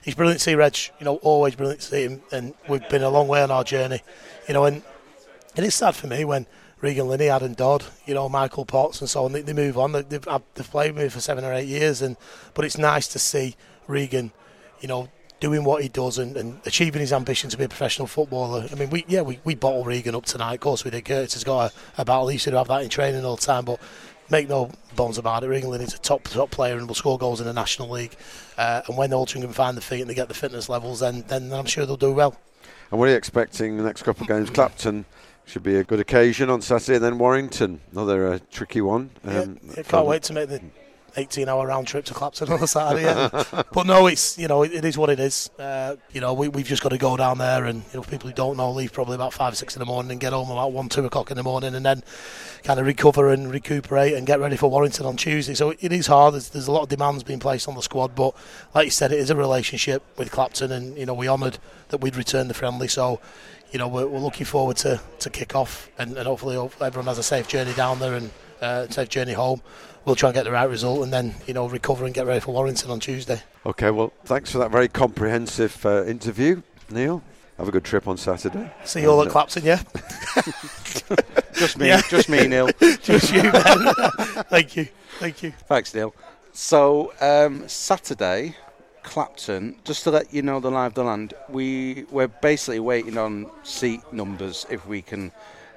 he's 0.05 0.15
brilliant 0.17 0.41
to 0.41 0.45
see 0.45 0.55
Reg. 0.57 0.77
You 0.99 1.05
know, 1.05 1.17
always 1.17 1.55
brilliant 1.55 1.83
to 1.83 1.87
see 1.87 2.03
him, 2.03 2.23
and 2.33 2.55
we've 2.69 2.87
been 2.89 3.03
a 3.03 3.11
long 3.11 3.29
way 3.29 3.43
on 3.43 3.51
our 3.51 3.63
journey. 3.65 4.03
You 4.49 4.55
know, 4.55 4.65
and 4.65 4.83
it 5.61 5.67
is 5.67 5.75
sad 5.75 5.95
for 5.95 6.07
me 6.07 6.25
when 6.25 6.47
Regan 6.81 7.09
Linney, 7.09 7.29
Adam 7.29 7.53
Dodd, 7.53 7.85
you 8.07 8.15
know, 8.15 8.29
Michael 8.29 8.65
Potts, 8.65 9.01
and 9.01 9.11
so 9.11 9.25
on. 9.25 9.33
They, 9.33 9.43
they 9.43 9.53
move 9.53 9.77
on. 9.77 9.93
They, 9.93 10.03
they've, 10.03 10.27
they've 10.55 10.71
played 10.71 10.95
with 10.95 11.03
me 11.03 11.09
for 11.11 11.21
seven 11.21 11.45
or 11.45 11.53
eight 11.53 11.69
years, 11.69 12.01
and 12.01 12.17
but 12.55 12.65
it's 12.65 12.79
nice 12.79 13.07
to 13.09 13.19
see 13.19 13.57
Regan, 13.87 14.33
you 14.81 14.89
know, 14.89 15.09
doing 15.41 15.65
what 15.65 15.83
he 15.83 15.89
does 15.89 16.19
and, 16.19 16.37
and 16.37 16.61
achieving 16.65 17.01
his 17.01 17.13
ambition 17.13 17.51
to 17.51 17.59
be 17.59 17.65
a 17.65 17.69
professional 17.69 18.07
footballer. 18.07 18.67
I 18.71 18.75
mean, 18.75 18.91
we 18.91 19.05
yeah, 19.09 19.21
we, 19.21 19.41
we 19.45 19.55
bottle 19.55 19.85
Regan 19.85 20.15
up 20.15 20.25
tonight. 20.25 20.55
Of 20.55 20.61
course, 20.61 20.85
we 20.85 20.91
did. 20.91 21.05
Curtis 21.05 21.35
has 21.35 21.45
got 21.45 21.73
a, 21.73 22.01
a 22.01 22.05
battle. 22.05 22.29
He 22.29 22.39
should 22.39 22.55
have 22.55 22.69
that 22.69 22.83
in 22.83 22.89
training 22.89 23.25
all 23.25 23.37
the 23.37 23.43
time, 23.43 23.65
but. 23.65 23.81
Make 24.33 24.49
no 24.49 24.71
bones 24.95 25.19
about 25.19 25.43
it. 25.43 25.49
Regan 25.49 25.71
Linney's 25.71 25.93
a 25.93 25.99
top 25.99 26.23
top 26.23 26.53
player 26.53 26.79
and 26.79 26.87
will 26.87 26.95
score 26.95 27.19
goals 27.19 27.41
in 27.41 27.49
the 27.49 27.53
National 27.53 27.91
League. 27.91 28.15
Uh, 28.57 28.81
and 28.87 28.97
when 28.97 29.11
Altrincham 29.11 29.43
can 29.43 29.53
find 29.53 29.77
the 29.77 29.81
feet 29.81 30.03
and 30.03 30.09
they 30.09 30.15
get 30.15 30.29
the 30.29 30.35
fitness 30.35 30.69
levels, 30.69 31.01
then 31.01 31.25
then 31.27 31.53
I'm 31.53 31.67
sure 31.67 31.85
they'll 31.85 31.97
do 31.97 32.13
well. 32.13 32.37
And 32.93 33.01
what 33.01 33.09
are 33.09 33.11
you 33.11 33.17
expecting 33.17 33.77
the 33.77 33.83
next 33.83 34.05
couple 34.05 34.23
of 34.23 34.29
games? 34.29 34.49
Clapton 34.49 35.05
should 35.45 35.63
be 35.63 35.77
a 35.77 35.85
good 35.85 36.01
occasion 36.01 36.49
on 36.51 36.61
Saturday, 36.63 36.97
and 36.97 37.05
then 37.05 37.19
Warrington, 37.19 37.81
another 37.93 38.33
uh, 38.33 38.39
tricky 38.51 38.81
one. 38.81 39.11
Um, 39.25 39.59
yeah, 39.77 39.83
can't 39.83 40.07
wait 40.07 40.23
to 40.25 40.33
make 40.33 40.49
the 40.49 40.61
18 41.17 41.49
hour 41.49 41.67
round 41.67 41.87
trip 41.87 42.05
to 42.07 42.15
Clapton 42.15 42.53
on 42.53 42.63
a 42.63 42.67
Saturday. 42.67 43.03
yeah. 43.03 43.29
but 43.73 43.87
no, 43.87 44.07
it's 44.07 44.39
you 44.39 44.49
know 44.49 44.63
it, 44.63 44.73
it 44.73 44.85
is 44.85 44.97
what 44.97 45.11
it 45.11 45.21
is. 45.21 45.51
Uh, 45.59 45.97
you 46.13 46.21
know 46.21 46.33
we, 46.33 46.49
we've 46.49 46.67
just 46.67 46.83
got 46.83 46.91
to 46.91 46.99
go 46.99 47.17
down 47.17 47.39
there 47.39 47.65
and 47.65 47.83
you 47.93 47.99
know 47.99 48.03
people 48.03 48.29
who 48.29 48.35
don't 48.35 48.57
know 48.57 48.71
leave 48.71 48.93
probably 48.93 49.15
about 49.15 49.33
five 49.33 49.57
six 49.57 49.75
in 49.77 49.81
the 49.81 49.87
morning 49.87 50.13
and 50.13 50.21
get 50.21 50.33
home 50.33 50.51
about 50.51 50.73
one 50.73 50.89
two 50.89 51.05
o'clock 51.05 51.31
in 51.31 51.37
the 51.37 51.43
morning 51.43 51.75
and 51.75 51.85
then 51.85 52.03
kind 52.63 52.79
of 52.79 52.87
recover 52.87 53.31
and 53.31 53.51
recuperate 53.51 54.15
and 54.15 54.27
get 54.27 54.41
ready 54.41 54.57
for 54.57 54.71
Warrington 54.71 55.07
on 55.07 55.17
Tuesday. 55.17 55.55
So 55.55 55.75
it 55.81 55.93
is 55.93 56.07
hard. 56.07 56.35
There's, 56.35 56.51
there's 56.51 56.69
a 56.69 56.73
lot 56.73 56.83
of 56.83 56.89
demands 56.89 57.23
being 57.23 57.41
placed 57.41 57.69
on 57.69 57.75
the 57.75 57.83
squad, 57.83 58.15
but 58.15 58.35
like 58.75 58.87
you 58.87 58.91
said, 58.91 59.13
it 59.13 59.19
is 59.19 59.31
a 59.31 59.37
relationship 59.37 60.03
with 60.19 60.31
Clapton 60.31 60.73
and 60.73 60.97
you 60.97 61.07
know 61.07 61.15
we 61.15 61.29
honoured 61.29 61.59
that 61.89 62.01
we'd 62.01 62.17
return 62.17 62.49
the 62.49 62.55
friendly. 62.55 62.89
So 62.89 63.21
you 63.73 63.79
know 63.79 63.89
we're, 63.89 64.07
we're 64.07 64.19
looking 64.19 64.47
forward 64.47 64.77
to, 64.79 65.01
to 65.21 65.31
kick 65.31 65.55
off 65.55 65.89
and, 65.99 66.17
and 66.17 66.27
hopefully 66.27 66.57
everyone 66.81 67.07
has 67.07 67.19
a 67.19 67.23
safe 67.23 67.49
journey 67.49 67.73
down 67.75 67.99
there 67.99 68.15
and 68.15 68.31
uh, 68.61 68.89
safe 68.89 69.09
journey 69.09 69.33
home. 69.33 69.61
We'll 70.05 70.17
try 70.17 70.31
and 70.31 70.35
get 70.35 70.45
the 70.45 70.51
right 70.51 70.69
result 70.69 71.03
and 71.03 71.13
then 71.13 71.35
you 71.47 71.55
know 71.55 71.69
recover 71.69 72.05
and 72.07 72.15
get 72.15 72.27
ready 72.27 72.41
for 72.41 72.53
Warrington 72.53 72.91
on 72.91 73.01
Tuesday. 73.01 73.43
Okay, 73.67 73.91
well, 73.91 74.13
thanks 74.25 74.51
for 74.51 74.59
that 74.59 74.71
very 74.71 74.89
comprehensive 74.89 75.85
uh, 75.85 76.05
interview, 76.05 76.63
Neil. 76.91 77.23
Have 77.59 77.69
a 77.69 77.73
good 77.73 77.85
trip 77.85 78.09
on 78.09 78.17
Saturday. 78.17 78.73
See 78.85 79.03
you 79.03 79.11
all 79.11 79.21
at 79.21 79.25
And, 79.27 79.29
uh, 79.29 79.33
Clapton, 79.33 79.65
yeah. 79.65 79.83
Just 81.53 81.77
me, 81.79 81.89
Yeah. 81.89 82.01
just 82.09 82.29
me, 82.31 82.47
Neil. 82.47 82.71
Just 83.03 83.33
you, 83.35 83.53
Ben. 83.53 83.63
Thank 84.49 84.77
you, 84.77 84.89
thank 85.19 85.43
you. 85.43 85.53
Thanks, 85.69 85.95
Neil. 85.95 86.15
So 86.55 87.13
um, 87.21 87.69
Saturday, 87.69 88.57
Clapton. 89.03 89.77
Just 89.85 90.05
to 90.05 90.11
let 90.11 90.33
you 90.33 90.41
know, 90.41 90.59
the 90.61 90.71
live 90.71 90.95
the 90.95 91.05
land. 91.05 91.35
We 91.51 92.07
we're 92.11 92.29
basically 92.29 92.81
waiting 92.81 93.19
on 93.19 93.51
seat 93.63 94.01
numbers 94.13 94.65
if 94.71 94.87
we 94.87 95.03
can 95.03 95.31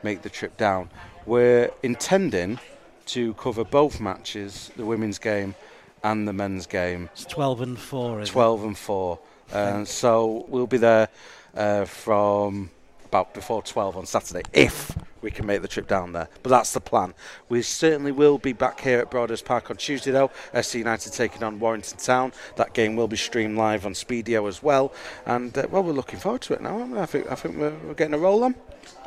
make 0.04 0.22
the 0.22 0.30
trip 0.30 0.56
down. 0.56 0.90
We're 1.26 1.70
intending 1.84 2.60
to 3.08 3.34
cover 3.36 3.64
both 3.64 4.00
matches, 4.00 4.72
the 4.76 4.86
women's 4.86 5.20
game 5.20 5.56
and 6.04 6.28
the 6.28 6.34
men's 6.34 6.68
game. 6.68 7.10
It's 7.14 7.26
12 7.26 7.62
and 7.62 7.80
4. 7.80 8.22
Isn't 8.22 8.34
12 8.34 8.64
and 8.64 8.78
4. 8.78 9.20
Uh, 9.52 9.86
so 9.86 10.46
we'll 10.48 10.68
be 10.68 10.78
there 10.78 11.10
uh, 11.56 11.86
from 11.86 12.70
about 13.06 13.34
before 13.36 13.62
12 13.62 13.96
on 13.96 14.06
Saturday 14.08 14.42
if 14.54 14.98
we 15.22 15.30
can 15.30 15.46
make 15.46 15.62
the 15.62 15.68
trip 15.68 15.88
down 15.88 16.14
there. 16.14 16.28
But 16.42 16.50
that's 16.50 16.74
the 16.74 16.82
plan. 16.82 17.14
We 17.48 17.62
certainly 17.62 18.12
will 18.12 18.40
be 18.40 18.54
back 18.54 18.82
here 18.82 19.00
at 19.00 19.12
Broadhurst 19.12 19.46
Park 19.46 19.70
on 19.70 19.78
Tuesday 19.78 20.10
though. 20.10 20.32
FC 20.54 20.80
United 20.80 21.14
taking 21.14 21.44
on 21.44 21.60
Warrington 21.60 22.00
Town. 22.00 22.34
That 22.56 22.74
game 22.74 22.96
will 22.96 23.08
be 23.08 23.16
streamed 23.16 23.56
live 23.56 23.86
on 23.86 23.94
Speedio 23.94 24.48
as 24.48 24.64
well. 24.64 24.92
And 25.28 25.56
uh, 25.56 25.68
well, 25.70 25.84
we're 25.84 25.94
looking 25.94 26.20
forward 26.20 26.42
to 26.42 26.54
it 26.54 26.62
now. 26.62 26.80
aren't 26.80 26.92
we? 26.92 27.00
I 27.00 27.06
think 27.06 27.32
I 27.32 27.36
think 27.36 27.58
we're, 27.58 27.76
we're 27.86 27.94
getting 27.94 28.16
a 28.16 28.18
roll 28.18 28.44
on. 28.44 28.56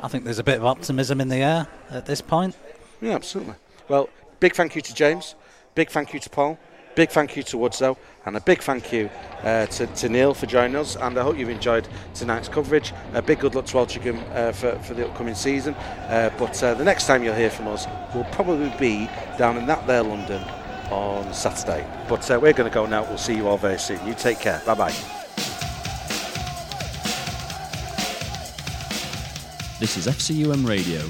I 0.01 0.07
think 0.07 0.23
there's 0.23 0.39
a 0.39 0.43
bit 0.43 0.57
of 0.57 0.65
optimism 0.65 1.19
in 1.19 1.27
the 1.27 1.37
air 1.37 1.67
at 1.91 2.05
this 2.05 2.21
point. 2.21 2.55
Yeah, 3.01 3.15
absolutely. 3.15 3.55
Well, 3.89 4.09
big 4.39 4.53
thank 4.55 4.75
you 4.75 4.81
to 4.81 4.93
James. 4.93 5.35
Big 5.75 5.89
thank 5.89 6.13
you 6.13 6.19
to 6.19 6.29
Paul. 6.29 6.57
Big 6.95 7.09
thank 7.09 7.37
you 7.37 7.43
to 7.43 7.57
Woodzo. 7.57 7.95
And 8.25 8.35
a 8.35 8.41
big 8.41 8.61
thank 8.61 8.91
you 8.91 9.09
uh, 9.43 9.67
to, 9.67 9.85
to 9.85 10.09
Neil 10.09 10.33
for 10.33 10.47
joining 10.47 10.75
us. 10.75 10.95
And 10.95 11.17
I 11.17 11.23
hope 11.23 11.37
you've 11.37 11.49
enjoyed 11.49 11.87
tonight's 12.13 12.49
coverage. 12.49 12.91
A 13.13 13.21
big 13.21 13.39
good 13.39 13.55
luck 13.55 13.67
to 13.67 13.77
Altrincham 13.77 14.19
uh, 14.33 14.51
for, 14.51 14.77
for 14.79 14.95
the 14.95 15.07
upcoming 15.07 15.35
season. 15.35 15.75
Uh, 15.75 16.31
but 16.37 16.61
uh, 16.63 16.73
the 16.73 16.83
next 16.83 17.05
time 17.05 17.23
you'll 17.23 17.35
hear 17.35 17.51
from 17.51 17.67
us 17.67 17.85
will 18.15 18.25
probably 18.31 18.73
be 18.79 19.07
down 19.37 19.57
in 19.57 19.67
that 19.67 19.85
there 19.85 20.03
London 20.03 20.41
on 20.91 21.31
Saturday. 21.33 21.85
But 22.09 22.29
uh, 22.31 22.39
we're 22.41 22.53
going 22.53 22.69
to 22.69 22.73
go 22.73 22.85
now. 22.85 23.03
We'll 23.03 23.17
see 23.17 23.35
you 23.35 23.47
all 23.47 23.57
very 23.57 23.79
soon. 23.79 24.05
You 24.07 24.13
take 24.13 24.39
care. 24.39 24.61
Bye 24.65 24.73
bye. 24.73 24.95
This 29.79 29.95
is 29.95 30.07
FCUM 30.07 30.67
Radio, 30.67 31.03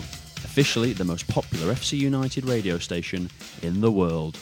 officially 0.57 0.91
the 0.91 1.05
most 1.05 1.27
popular 1.27 1.71
FC 1.71 1.99
United 1.99 2.43
radio 2.43 2.79
station 2.79 3.29
in 3.61 3.79
the 3.79 3.91
world. 3.91 4.39